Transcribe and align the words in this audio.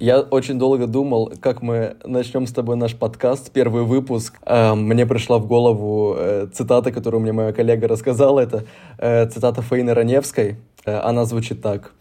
Я 0.00 0.20
очень 0.20 0.60
долго 0.60 0.86
думал, 0.86 1.32
как 1.40 1.60
мы 1.60 1.96
начнем 2.04 2.46
с 2.46 2.52
тобой 2.52 2.76
наш 2.76 2.94
подкаст, 2.94 3.50
первый 3.50 3.82
выпуск. 3.82 4.38
Э, 4.46 4.74
мне 4.74 5.06
пришла 5.06 5.38
в 5.38 5.48
голову 5.48 6.14
э, 6.16 6.46
цитата, 6.52 6.92
которую 6.92 7.20
мне 7.20 7.32
моя 7.32 7.52
коллега 7.52 7.88
рассказала. 7.88 8.38
Это 8.38 8.64
э, 8.98 9.28
цитата 9.28 9.60
Фаины 9.60 9.92
Раневской. 9.92 10.56
Она 10.84 11.24
звучит 11.24 11.62
так. 11.62 11.94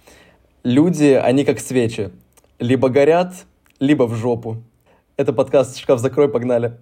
«Люди, 0.64 1.20
они 1.24 1.44
как 1.44 1.60
свечи. 1.60 2.12
Либо 2.60 2.90
горят, 2.90 3.34
либо 3.80 4.04
в 4.04 4.14
жопу». 4.14 4.58
Это 5.16 5.34
подкаст 5.34 5.80
«Шкаф 5.80 6.00
закрой», 6.00 6.30
погнали. 6.30 6.78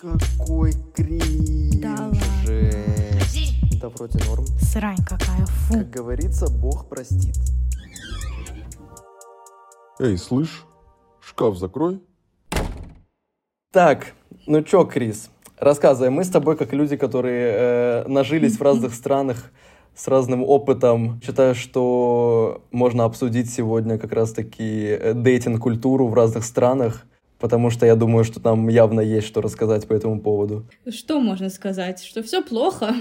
Какой 0.00 0.74
кринж. 0.94 1.51
Да 3.82 3.88
вроде 3.88 4.16
норм. 4.28 4.44
Срань 4.60 5.04
какая, 5.04 5.44
фу. 5.44 5.74
Как 5.74 5.90
говорится, 5.90 6.46
Бог 6.48 6.88
простит. 6.88 7.34
Эй, 9.98 10.16
слышь, 10.16 10.64
шкаф 11.20 11.58
закрой. 11.58 12.00
Так, 13.72 14.12
ну 14.46 14.62
чё, 14.62 14.84
Крис, 14.84 15.30
рассказывай. 15.58 16.10
Мы 16.10 16.22
с 16.22 16.28
тобой, 16.28 16.56
как 16.56 16.72
люди, 16.72 16.96
которые 16.96 17.54
э, 17.54 18.04
нажились 18.06 18.56
в 18.56 18.62
разных 18.62 18.94
странах, 18.94 19.50
с 19.96 20.06
разным 20.06 20.44
опытом. 20.44 21.20
Считаю, 21.20 21.56
что 21.56 22.62
можно 22.70 23.02
обсудить 23.02 23.50
сегодня 23.50 23.98
как 23.98 24.12
раз-таки 24.12 24.90
э, 24.90 25.12
дейтинг-культуру 25.12 26.06
в 26.06 26.14
разных 26.14 26.44
странах 26.44 27.04
потому 27.42 27.70
что 27.70 27.86
я 27.86 27.96
думаю, 27.96 28.22
что 28.22 28.38
там 28.38 28.68
явно 28.68 29.00
есть 29.00 29.26
что 29.26 29.40
рассказать 29.40 29.88
по 29.88 29.94
этому 29.94 30.20
поводу. 30.20 30.64
Что 30.88 31.18
можно 31.18 31.50
сказать? 31.50 32.00
Что 32.00 32.22
все 32.22 32.40
плохо? 32.40 32.94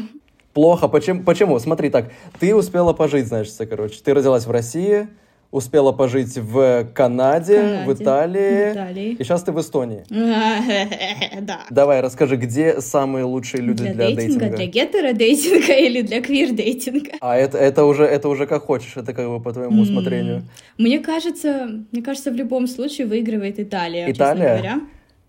Плохо. 0.54 0.88
Почему? 0.88 1.24
Почему? 1.24 1.60
Смотри, 1.60 1.90
так, 1.90 2.12
ты 2.40 2.54
успела 2.56 2.94
пожить, 2.94 3.28
значит, 3.28 3.54
короче. 3.70 4.00
Ты 4.04 4.14
родилась 4.14 4.46
в 4.46 4.52
России, 4.52 5.08
успела 5.50 5.92
пожить 5.92 6.38
в 6.38 6.86
Канаде, 6.94 7.56
Канаде, 7.58 7.84
в 7.86 7.94
Италии, 7.94 8.72
Италии. 8.72 9.12
и 9.20 9.24
сейчас 9.24 9.44
ты 9.44 9.52
в 9.52 9.60
Эстонии. 9.60 10.04
Да. 11.42 11.62
Давай, 11.70 12.02
расскажи, 12.02 12.36
где 12.36 12.82
самые 12.82 13.24
лучшие 13.26 13.62
люди 13.62 13.84
для, 13.84 13.94
Для 13.94 14.06
дейтинга, 14.08 14.40
дейтинга? 14.40 14.58
для 14.58 14.66
гетеродейтинга 14.68 15.74
или 15.88 16.02
для 16.02 16.22
квир-дейтинга? 16.22 17.12
А 17.22 17.36
это, 17.38 17.58
это, 17.58 17.86
уже, 17.86 18.04
это 18.06 18.28
уже 18.30 18.46
как 18.46 18.64
хочешь, 18.64 18.96
это 18.98 19.14
как 19.14 19.28
бы 19.28 19.42
по 19.42 19.52
твоему 19.54 19.74
М, 19.78 19.80
усмотрению. 19.82 20.44
Мне 20.78 21.00
кажется, 21.00 21.70
мне 21.92 22.02
кажется, 22.02 22.32
в 22.32 22.36
любом 22.36 22.68
случае 22.68 23.08
выигрывает 23.08 23.60
Италия, 23.60 24.12
Италия? 24.12 24.14
честно 24.14 24.36
говоря. 24.36 24.82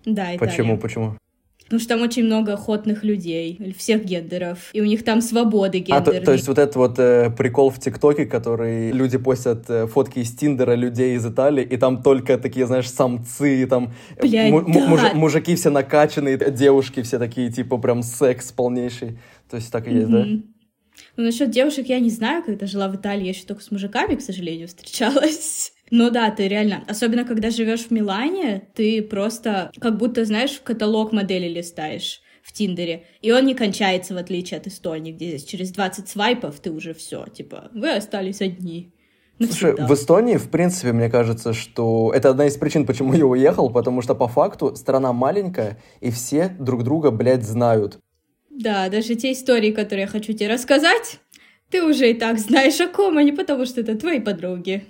Да, 0.05 0.23
Италия. 0.35 0.39
Почему, 0.39 0.77
почему? 0.79 1.15
Потому 1.73 1.81
что 1.81 1.89
там 1.95 2.03
очень 2.03 2.25
много 2.25 2.53
охотных 2.53 3.03
людей, 3.03 3.73
всех 3.79 4.05
гендеров, 4.05 4.69
и 4.75 4.83
у 4.83 4.85
них 4.85 5.05
там 5.05 5.23
свободы 5.23 5.79
А, 5.79 5.81
гендерные. 5.81 6.21
то, 6.21 6.27
то 6.27 6.33
есть 6.33 6.47
вот 6.47 6.59
этот 6.59 6.77
вот 6.77 6.99
э, 6.99 7.31
прикол 7.31 7.71
в 7.71 7.79
ТикТоке, 7.79 8.27
который 8.27 8.93
люди 8.93 9.17
постят 9.17 9.71
э, 9.71 9.87
фотки 9.87 10.19
из 10.19 10.37
Тиндера 10.37 10.75
людей 10.75 11.17
из 11.17 11.25
Италии, 11.25 11.65
и 11.65 11.79
там 11.79 12.03
только 12.03 12.37
такие, 12.37 12.67
знаешь, 12.67 12.91
самцы, 12.91 13.67
там 13.67 13.95
э, 14.19 14.21
Блядь, 14.29 14.51
му- 14.53 14.61
да. 14.71 14.87
мужи- 14.87 15.15
мужики 15.15 15.55
все 15.55 15.71
накачанные, 15.71 16.37
девушки 16.37 17.01
все 17.01 17.19
такие, 17.19 17.51
типа, 17.51 17.79
прям 17.79 18.03
секс 18.03 18.53
полнейший. 18.53 19.19
То 19.49 19.57
есть 19.57 19.73
так 19.73 19.89
и 19.89 19.95
есть, 19.95 20.11
да? 20.11 20.19
Мгм. 20.19 20.45
Ну, 21.17 21.25
насчет 21.25 21.51
девушек 21.51 21.87
я 21.87 22.01
не 22.01 22.11
знаю, 22.11 22.43
когда 22.43 22.67
жила 22.67 22.89
в 22.89 22.97
Италии, 22.97 23.25
я 23.25 23.31
еще 23.31 23.45
только 23.47 23.63
с 23.63 23.71
мужиками, 23.71 24.17
к 24.17 24.21
сожалению, 24.21 24.69
встречалась. 24.69 25.72
Но 25.93 26.09
да, 26.09 26.31
ты 26.31 26.49
реально, 26.49 26.83
особенно 26.89 27.27
когда 27.27 27.51
живешь 27.51 27.83
в 27.83 27.91
Милане, 27.91 28.63
ты 28.75 29.03
просто 29.03 29.71
как 29.79 29.99
будто, 29.99 30.25
знаешь, 30.25 30.53
в 30.53 30.63
каталог 30.63 31.13
модели 31.13 31.47
листаешь 31.47 32.23
в 32.43 32.51
Тиндере, 32.51 33.05
и 33.21 33.31
он 33.31 33.45
не 33.45 33.55
кончается, 33.55 34.15
в 34.15 34.17
отличие 34.17 34.59
от 34.59 34.67
Эстонии, 34.67 35.13
где 35.13 35.29
здесь 35.29 35.45
через 35.45 35.71
20 35.71 36.09
свайпов 36.09 36.61
ты 36.61 36.71
уже 36.71 36.95
все, 36.95 37.27
типа, 37.27 37.71
вы 37.75 37.93
остались 37.93 38.41
одни. 38.41 38.95
Слушай, 39.37 39.73
Навсегда. 39.73 39.87
в 39.87 39.95
Эстонии, 39.95 40.37
в 40.39 40.49
принципе, 40.49 40.93
мне 40.93 41.11
кажется, 41.11 41.53
что 41.53 42.11
это 42.15 42.31
одна 42.31 42.47
из 42.47 42.57
причин, 42.57 42.87
почему 42.87 43.13
я 43.13 43.27
уехал, 43.27 43.69
потому 43.69 44.01
что 44.01 44.15
по 44.15 44.29
факту 44.29 44.75
страна 44.75 45.13
маленькая, 45.13 45.79
и 46.01 46.11
все 46.11 46.49
друг 46.59 46.85
друга, 46.85 47.11
блядь, 47.11 47.45
знают. 47.45 47.99
Да, 48.49 48.89
даже 48.89 49.15
те 49.15 49.33
истории, 49.33 49.73
которые 49.73 50.03
я 50.03 50.09
хочу 50.09 50.33
тебе 50.33 50.49
рассказать, 50.49 51.21
ты 51.69 51.85
уже 51.85 52.11
и 52.11 52.15
так 52.15 52.39
знаешь 52.39 52.81
о 52.81 52.89
ком 52.89 53.19
они, 53.19 53.33
потому 53.33 53.67
что 53.67 53.83
это 53.83 53.95
твои 53.95 54.21
подруги. 54.21 54.87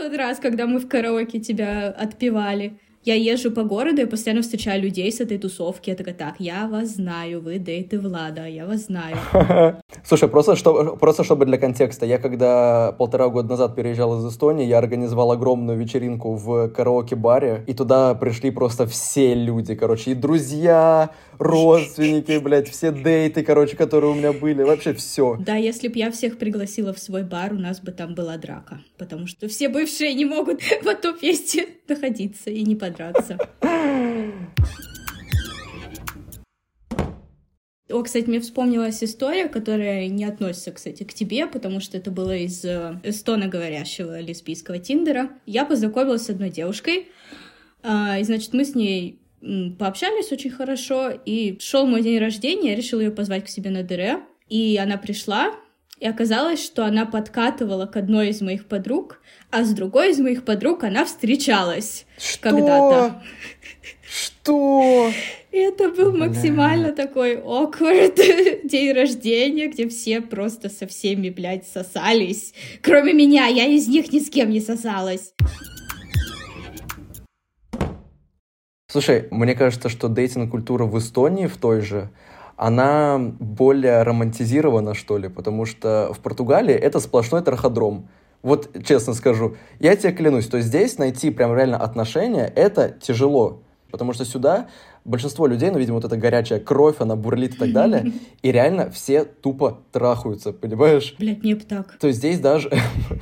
Тот 0.00 0.16
раз, 0.16 0.38
когда 0.38 0.66
мы 0.66 0.78
в 0.78 0.88
караоке 0.88 1.40
тебя 1.40 1.88
отпевали, 1.88 2.78
я 3.04 3.14
езжу 3.14 3.50
по 3.50 3.62
городу, 3.62 4.02
я 4.02 4.06
постоянно 4.06 4.42
встречаю 4.42 4.82
людей 4.82 5.10
с 5.10 5.20
этой 5.20 5.38
тусовки. 5.38 5.90
Я 5.90 5.96
такая, 5.96 6.14
так, 6.14 6.34
я 6.38 6.66
вас 6.66 6.96
знаю, 6.96 7.40
вы 7.40 7.58
дейты 7.58 7.98
Влада, 7.98 8.46
я 8.46 8.66
вас 8.66 8.86
знаю. 8.86 9.16
Слушай, 10.04 10.28
просто, 10.28 10.54
что, 10.54 10.96
просто 10.96 11.24
чтобы 11.24 11.46
для 11.46 11.56
контекста, 11.56 12.04
я 12.04 12.18
когда 12.18 12.92
полтора 12.92 13.28
года 13.28 13.48
назад 13.48 13.74
переезжал 13.74 14.18
из 14.18 14.32
Эстонии, 14.32 14.66
я 14.66 14.78
организовал 14.78 15.32
огромную 15.32 15.78
вечеринку 15.78 16.34
в 16.34 16.68
караоке-баре, 16.68 17.64
и 17.66 17.72
туда 17.72 18.14
пришли 18.14 18.50
просто 18.50 18.86
все 18.86 19.34
люди, 19.34 19.74
короче, 19.74 20.10
и 20.10 20.14
друзья, 20.14 21.10
родственники, 21.40 22.38
блядь, 22.38 22.68
все 22.68 22.92
дейты, 22.92 23.42
короче, 23.42 23.76
которые 23.76 24.12
у 24.12 24.14
меня 24.14 24.32
были, 24.32 24.62
вообще 24.62 24.92
все. 24.92 25.36
Да, 25.40 25.56
если 25.56 25.88
б 25.88 25.98
я 25.98 26.10
всех 26.10 26.38
пригласила 26.38 26.92
в 26.92 26.98
свой 26.98 27.22
бар, 27.22 27.54
у 27.54 27.58
нас 27.58 27.80
бы 27.80 27.92
там 27.92 28.14
была 28.14 28.36
драка. 28.36 28.80
Потому 28.98 29.26
что 29.26 29.48
все 29.48 29.68
бывшие 29.68 30.12
не 30.14 30.26
могут 30.26 30.60
в 30.82 30.88
одном 30.88 31.16
месте 31.22 31.66
находиться 31.88 32.50
и 32.50 32.62
не 32.62 32.76
подраться. 32.90 33.38
О, 37.90 38.02
кстати, 38.04 38.26
мне 38.28 38.38
вспомнилась 38.40 39.02
история, 39.02 39.48
которая 39.48 40.06
не 40.06 40.24
относится, 40.24 40.70
кстати, 40.70 41.02
к 41.02 41.12
тебе, 41.12 41.48
потому 41.48 41.80
что 41.80 41.98
это 41.98 42.12
было 42.12 42.36
из 42.36 42.64
э, 42.64 43.00
эстоноговорящего 43.02 44.20
лесбийского 44.20 44.78
тиндера. 44.78 45.30
Я 45.44 45.64
познакомилась 45.64 46.22
с 46.22 46.30
одной 46.30 46.50
девушкой, 46.50 47.08
а, 47.82 48.18
и, 48.20 48.22
значит, 48.22 48.52
мы 48.52 48.64
с 48.64 48.76
ней 48.76 49.18
пообщались 49.76 50.30
очень 50.30 50.50
хорошо, 50.50 51.10
и 51.10 51.58
шел 51.60 51.84
мой 51.84 52.02
день 52.02 52.20
рождения, 52.20 52.70
я 52.70 52.76
решила 52.76 53.00
ее 53.00 53.10
позвать 53.10 53.46
к 53.46 53.48
себе 53.48 53.70
на 53.70 53.82
ДР, 53.82 54.20
и 54.48 54.78
она 54.80 54.96
пришла, 54.96 55.52
и 56.00 56.06
оказалось, 56.06 56.64
что 56.64 56.84
она 56.86 57.04
подкатывала 57.04 57.84
к 57.84 57.96
одной 57.96 58.30
из 58.30 58.40
моих 58.40 58.66
подруг, 58.66 59.20
а 59.50 59.64
с 59.64 59.72
другой 59.72 60.10
из 60.10 60.18
моих 60.18 60.44
подруг 60.46 60.82
она 60.82 61.04
встречалась 61.04 62.06
когда-то. 62.40 63.22
Что? 64.02 65.10
И 65.52 65.58
это 65.58 65.90
был 65.90 66.12
Бля. 66.12 66.26
максимально 66.26 66.92
такой 66.92 67.36
awkward 67.36 68.16
день 68.64 68.92
рождения, 68.92 69.68
где 69.68 69.88
все 69.88 70.22
просто 70.22 70.70
со 70.70 70.86
всеми, 70.86 71.28
блядь, 71.28 71.68
сосались. 71.68 72.54
Кроме 72.82 73.12
меня, 73.12 73.46
я 73.46 73.66
из 73.66 73.86
них 73.86 74.10
ни 74.10 74.20
с 74.20 74.30
кем 74.30 74.50
не 74.50 74.60
сосалась. 74.60 75.34
Слушай, 78.88 79.28
мне 79.30 79.54
кажется, 79.54 79.88
что 79.88 80.08
дейтинг-культура 80.08 80.84
в 80.84 80.98
Эстонии 80.98 81.46
в 81.46 81.56
той 81.58 81.80
же, 81.82 82.10
она 82.60 83.18
более 83.18 84.02
романтизирована, 84.02 84.92
что 84.92 85.16
ли, 85.16 85.30
потому 85.30 85.64
что 85.64 86.12
в 86.12 86.18
Португалии 86.18 86.74
это 86.74 87.00
сплошной 87.00 87.40
траходром. 87.40 88.10
Вот 88.42 88.84
честно 88.84 89.14
скажу, 89.14 89.56
я 89.78 89.96
тебе 89.96 90.12
клянусь, 90.12 90.46
то 90.46 90.60
здесь 90.60 90.98
найти 90.98 91.30
прям 91.30 91.56
реально 91.56 91.78
отношения, 91.78 92.52
это 92.54 92.90
тяжело. 92.90 93.62
Потому 93.90 94.12
что 94.12 94.26
сюда 94.26 94.68
большинство 95.04 95.46
людей, 95.46 95.70
ну, 95.70 95.78
видимо, 95.78 95.96
вот 95.96 96.04
эта 96.04 96.16
горячая 96.16 96.60
кровь, 96.60 96.96
она 96.98 97.16
бурлит 97.16 97.54
и 97.54 97.58
так 97.58 97.72
далее, 97.72 98.12
и 98.42 98.52
реально 98.52 98.90
все 98.90 99.24
тупо 99.24 99.78
трахаются, 99.92 100.52
понимаешь? 100.52 101.14
Блядь, 101.18 101.42
не 101.42 101.54
так. 101.54 101.96
То 101.98 102.08
есть 102.08 102.18
здесь 102.18 102.40
даже... 102.40 102.70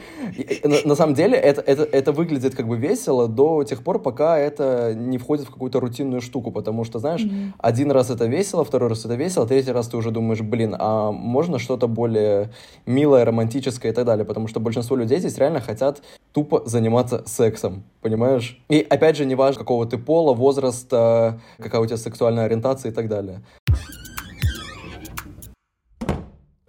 на, 0.84 0.94
самом 0.94 1.15
деле 1.15 1.37
это, 1.37 1.61
это, 1.61 1.83
это 1.84 2.12
выглядит 2.12 2.55
как 2.55 2.67
бы 2.67 2.77
весело 2.77 3.28
до 3.28 3.65
тех 3.65 3.83
пор, 3.83 4.00
пока 4.00 4.38
это 4.38 4.94
не 4.94 5.19
входит 5.19 5.47
в 5.47 5.50
какую-то 5.50 5.81
рутинную 5.81 6.21
штуку, 6.21 6.50
потому 6.50 6.84
что, 6.84 6.99
знаешь, 6.99 7.25
один 7.59 7.91
раз 7.91 8.11
это 8.11 8.27
весело, 8.27 8.65
второй 8.65 8.91
раз 8.91 9.05
это 9.05 9.15
весело, 9.15 9.47
третий 9.47 9.72
раз 9.72 9.88
ты 9.88 9.97
уже 9.97 10.11
думаешь, 10.11 10.41
блин, 10.41 10.77
а 10.78 11.12
можно 11.12 11.59
что-то 11.59 11.88
более 11.88 12.50
милое, 12.87 13.25
романтическое 13.25 13.93
и 13.93 13.94
так 13.94 14.05
далее, 14.05 14.25
потому 14.25 14.49
что 14.49 14.61
большинство 14.61 14.97
людей 14.97 15.19
здесь 15.19 15.38
реально 15.38 15.61
хотят 15.61 16.03
тупо 16.33 16.63
заниматься 16.67 17.23
сексом, 17.27 17.85
понимаешь? 18.01 18.63
И 18.69 18.87
опять 18.89 19.17
же, 19.17 19.25
неважно, 19.25 19.61
какого 19.61 19.87
ты 19.87 19.99
пола, 19.99 20.35
возраста, 20.35 21.41
какая 21.59 21.81
у 21.81 21.87
тебя 21.87 21.97
сексуальная 21.97 22.45
ориентация 22.45 22.91
и 22.91 22.95
так 22.95 23.09
далее. 23.09 23.43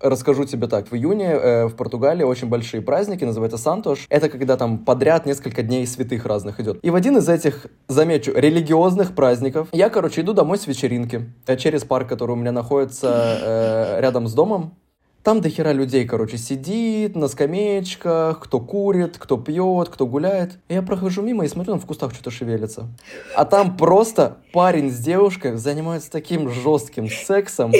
Расскажу 0.01 0.45
тебе 0.45 0.67
так. 0.67 0.89
В 0.89 0.95
июне 0.95 1.25
э, 1.25 1.65
в 1.67 1.75
Португалии 1.75 2.23
очень 2.23 2.47
большие 2.47 2.81
праздники, 2.81 3.25
называется 3.25 3.57
Сантош. 3.57 4.05
Это 4.09 4.29
когда 4.29 4.55
там 4.55 4.79
подряд 4.79 5.25
несколько 5.25 5.61
дней 5.61 5.85
святых 5.85 6.25
разных 6.25 6.59
идет. 6.59 6.79
И 6.83 6.89
в 6.89 6.95
один 6.95 7.17
из 7.17 7.27
этих, 7.27 7.67
замечу, 7.87 8.31
религиозных 8.33 9.13
праздников 9.13 9.67
я, 9.73 9.89
короче, 9.89 10.21
иду 10.21 10.33
домой 10.33 10.57
с 10.57 10.67
вечеринки 10.67 11.33
э, 11.47 11.57
через 11.57 11.83
парк, 11.83 12.07
который 12.07 12.31
у 12.31 12.35
меня 12.35 12.53
находится 12.53 13.97
э, 13.97 14.01
рядом 14.01 14.27
с 14.27 14.33
домом. 14.33 14.75
Там 15.23 15.41
до 15.41 15.49
хера 15.49 15.73
людей, 15.73 16.05
короче, 16.05 16.37
сидит 16.37 17.15
на 17.15 17.27
скамеечках, 17.27 18.39
кто 18.39 18.59
курит, 18.59 19.17
кто 19.17 19.37
пьет, 19.37 19.89
кто 19.89 20.07
гуляет. 20.07 20.59
Я 20.69 20.81
прохожу 20.81 21.21
мимо 21.21 21.43
и 21.43 21.49
смотрю, 21.49 21.73
там 21.73 21.81
в 21.81 21.85
кустах 21.85 22.13
что-то 22.13 22.31
шевелится. 22.31 22.87
А 23.35 23.43
там 23.43 23.75
просто 23.75 24.37
парень 24.53 24.89
с 24.89 24.97
девушкой 24.97 25.57
занимаются 25.57 26.09
таким 26.09 26.49
жестким 26.49 27.09
сексом. 27.09 27.73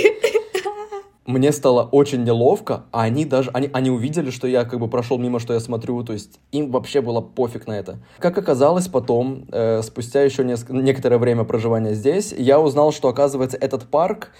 мне 1.25 1.53
стало 1.53 1.83
очень 1.83 2.24
неловко, 2.24 2.83
а 2.91 3.03
они 3.03 3.24
даже, 3.24 3.51
они, 3.53 3.69
они 3.71 3.89
увидели, 3.89 4.31
что 4.31 4.45
я 4.47 4.65
как 4.65 4.80
бы 4.80 4.89
прошел 4.89 5.18
мимо, 5.18 5.39
что 5.39 5.53
я 5.53 5.62
смотрю, 5.62 6.03
то 6.03 6.12
есть 6.12 6.39
им 6.51 6.71
вообще 6.71 7.01
было 7.01 7.21
пофиг 7.21 7.68
на 7.68 7.74
это. 7.74 8.00
Как 8.18 8.38
оказалось 8.38 8.88
потом, 8.88 9.45
э, 9.51 9.81
спустя 9.83 10.24
еще 10.24 10.44
неск- 10.44 10.74
некоторое 10.74 11.19
время 11.19 11.45
проживания 11.45 11.94
здесь, 11.94 12.33
я 12.35 12.59
узнал, 12.59 12.92
что 12.92 13.07
оказывается 13.07 13.57
этот 13.57 13.83
парк 13.83 14.31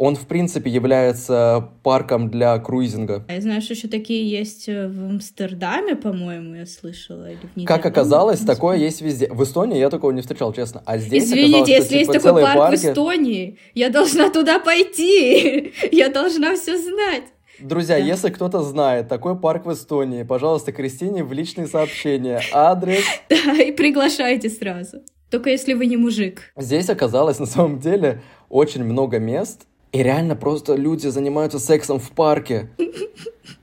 он, 0.00 0.16
в 0.16 0.26
принципе, 0.26 0.70
является 0.70 1.72
парком 1.82 2.30
для 2.30 2.58
круизинга. 2.58 3.22
А 3.28 3.34
я 3.34 3.40
знаю, 3.42 3.60
что 3.60 3.74
еще 3.74 3.86
такие 3.86 4.30
есть 4.30 4.66
э, 4.66 4.88
в 4.88 5.10
Амстердаме, 5.10 5.94
по-моему, 5.94 6.54
я 6.54 6.64
слышала. 6.64 7.30
Или 7.30 7.38
в 7.54 7.66
как 7.66 7.84
оказалось, 7.84 8.40
такое 8.40 8.78
есть 8.78 9.02
везде. 9.02 9.28
В 9.30 9.42
Эстонии 9.42 9.78
я 9.78 9.90
такого 9.90 10.12
не 10.12 10.22
встречал, 10.22 10.54
честно. 10.54 10.82
А 10.86 10.96
здесь 10.96 11.24
Извините, 11.24 11.72
если 11.72 12.02
что, 12.02 12.12
типа, 12.12 12.12
есть 12.14 12.24
такой 12.24 12.42
парк 12.42 12.56
парки... 12.56 12.76
в 12.80 12.84
Эстонии, 12.86 13.58
я 13.74 13.90
должна 13.90 14.30
туда 14.30 14.58
пойти. 14.58 15.74
я 15.92 16.08
должна 16.08 16.56
все 16.56 16.78
знать. 16.78 17.24
Друзья, 17.58 17.98
да. 17.98 18.02
если 18.02 18.30
кто-то 18.30 18.62
знает 18.62 19.06
такой 19.06 19.38
парк 19.38 19.66
в 19.66 19.72
Эстонии, 19.74 20.22
пожалуйста, 20.22 20.72
Кристине 20.72 21.24
в 21.24 21.34
личные 21.34 21.66
сообщения, 21.66 22.40
адрес. 22.54 23.04
Да, 23.28 23.52
и 23.62 23.70
приглашайте 23.70 24.48
сразу. 24.48 25.02
Только 25.30 25.50
если 25.50 25.74
вы 25.74 25.84
не 25.84 25.98
мужик. 25.98 26.52
Здесь 26.56 26.88
оказалось 26.88 27.38
на 27.38 27.44
самом 27.44 27.80
деле 27.80 28.22
очень 28.48 28.82
много 28.82 29.18
мест, 29.18 29.66
и 29.92 30.02
реально 30.02 30.36
просто 30.36 30.74
люди 30.74 31.08
занимаются 31.08 31.58
сексом 31.58 31.98
в 31.98 32.10
парке. 32.10 32.70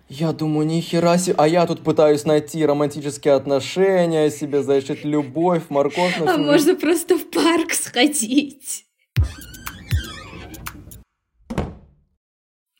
Я 0.10 0.32
думаю, 0.32 0.66
ни 0.66 0.80
хера 0.80 1.18
себе. 1.18 1.36
А 1.38 1.48
я 1.48 1.66
тут 1.66 1.84
пытаюсь 1.84 2.26
найти 2.26 2.66
романтические 2.66 3.34
отношения 3.34 4.30
себе, 4.30 4.64
значит, 4.64 5.04
любовь, 5.04 5.64
морковь. 5.70 6.20
А 6.26 6.38
можно 6.38 6.76
просто 6.76 7.18
в 7.18 7.30
парк 7.30 7.74
сходить. 7.74 8.86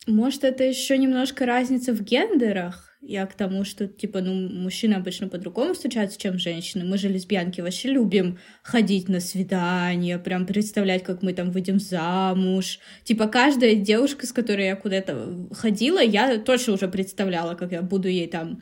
Может, 0.08 0.46
это 0.46 0.64
еще 0.64 0.98
немножко 0.98 1.46
разница 1.46 1.94
в 1.94 2.02
гендерах? 2.02 2.87
Я 3.10 3.26
к 3.26 3.36
тому, 3.36 3.64
что, 3.64 3.88
типа, 3.88 4.20
ну, 4.20 4.34
мужчины 4.34 4.96
обычно 4.96 5.30
по-другому 5.30 5.74
встречаются, 5.74 6.20
чем 6.20 6.38
женщины. 6.38 6.84
Мы 6.84 6.98
же, 6.98 7.08
лесбиянки, 7.08 7.62
вообще 7.62 7.88
любим 7.88 8.38
ходить 8.64 9.08
на 9.08 9.22
свидания, 9.22 10.20
прям 10.20 10.46
представлять, 10.46 11.04
как 11.04 11.22
мы 11.22 11.32
там 11.32 11.52
выйдем 11.52 11.80
замуж. 11.80 12.80
Типа, 13.06 13.28
каждая 13.28 13.76
девушка, 13.76 14.28
с 14.28 14.34
которой 14.34 14.66
я 14.66 14.76
куда-то 14.76 15.48
ходила, 15.54 16.04
я 16.04 16.38
точно 16.38 16.74
уже 16.74 16.90
представляла, 16.90 17.56
как 17.56 17.72
я 17.72 17.82
буду 17.82 18.10
ей 18.10 18.28
там 18.28 18.62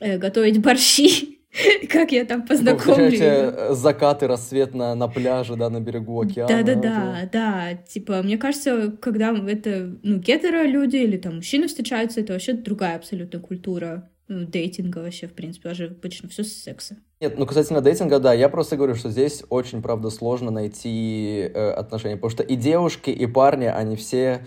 э, 0.00 0.16
готовить 0.16 0.58
борщи 0.58 1.31
Как 1.88 2.12
я 2.12 2.24
там 2.24 2.46
познакомлю 2.46 3.10
ее. 3.10 3.20
Э, 3.20 3.74
закаты, 3.74 4.26
рассвет 4.26 4.74
на, 4.74 4.94
на 4.94 5.08
пляже, 5.08 5.56
да, 5.56 5.68
на 5.68 5.80
берегу 5.80 6.20
океана. 6.20 6.48
Да-да-да, 6.48 7.28
да. 7.30 7.74
Типа, 7.88 8.22
мне 8.22 8.38
кажется, 8.38 8.92
когда 9.00 9.34
это, 9.46 9.96
ну, 10.02 10.18
гетеро 10.18 10.64
люди 10.64 10.96
или 10.96 11.18
там 11.18 11.36
мужчины 11.36 11.68
встречаются, 11.68 12.20
это 12.20 12.32
вообще 12.32 12.54
другая 12.54 12.96
абсолютно 12.96 13.38
культура 13.38 14.08
ну, 14.28 14.46
дейтинга 14.46 15.00
вообще, 15.00 15.26
в 15.26 15.34
принципе, 15.34 15.68
даже 15.68 15.86
обычно 15.86 16.28
все 16.28 16.42
с 16.42 16.52
секса. 16.52 16.96
Нет, 17.20 17.38
ну 17.38 17.44
касательно 17.44 17.80
дейтинга, 17.82 18.18
да, 18.18 18.32
я 18.32 18.48
просто 18.48 18.76
говорю, 18.76 18.94
что 18.94 19.10
здесь 19.10 19.44
очень, 19.50 19.82
правда, 19.82 20.10
сложно 20.10 20.50
найти 20.50 21.50
э, 21.52 21.70
отношения, 21.72 22.16
потому 22.16 22.30
что 22.30 22.42
и 22.42 22.56
девушки, 22.56 23.10
и 23.10 23.26
парни, 23.26 23.66
они 23.66 23.96
все 23.96 24.46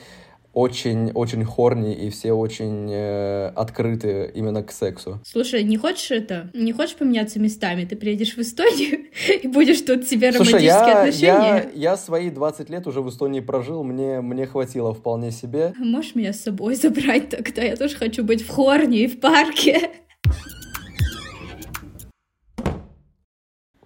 очень, 0.56 1.12
очень 1.12 1.44
хорни 1.44 1.94
и 1.94 2.10
все 2.10 2.32
очень 2.32 2.90
э, 2.90 3.48
открыты 3.50 4.32
именно 4.34 4.64
к 4.64 4.72
сексу. 4.72 5.20
Слушай, 5.26 5.64
не 5.64 5.76
хочешь 5.76 6.12
это? 6.12 6.50
Не 6.54 6.72
хочешь 6.72 6.96
поменяться 6.96 7.40
местами? 7.42 7.84
Ты 7.84 7.98
приедешь 7.98 8.36
в 8.36 8.40
Эстонию 8.40 9.02
и 9.44 9.48
будешь 9.50 9.82
тут 9.82 10.06
себе 10.06 10.30
романтические 10.30 10.62
Слушай, 10.62 10.66
я, 10.66 11.00
отношения? 11.00 11.72
Я, 11.76 11.92
я 11.92 11.98
свои 11.98 12.30
20 12.30 12.70
лет 12.70 12.88
уже 12.88 13.02
в 13.02 13.10
Эстонии 13.10 13.42
прожил, 13.42 13.84
мне, 13.84 14.22
мне 14.22 14.48
хватило 14.48 14.94
вполне 14.94 15.32
себе. 15.32 15.74
Можешь 15.78 16.16
меня 16.16 16.32
с 16.32 16.42
собой 16.42 16.76
забрать 16.76 17.30
тогда? 17.30 17.62
Я 17.62 17.76
тоже 17.76 17.98
хочу 17.98 18.24
быть 18.24 18.42
в 18.42 18.50
хорне 18.50 19.04
и 19.04 19.08
в 19.08 19.20
парке. 19.20 19.92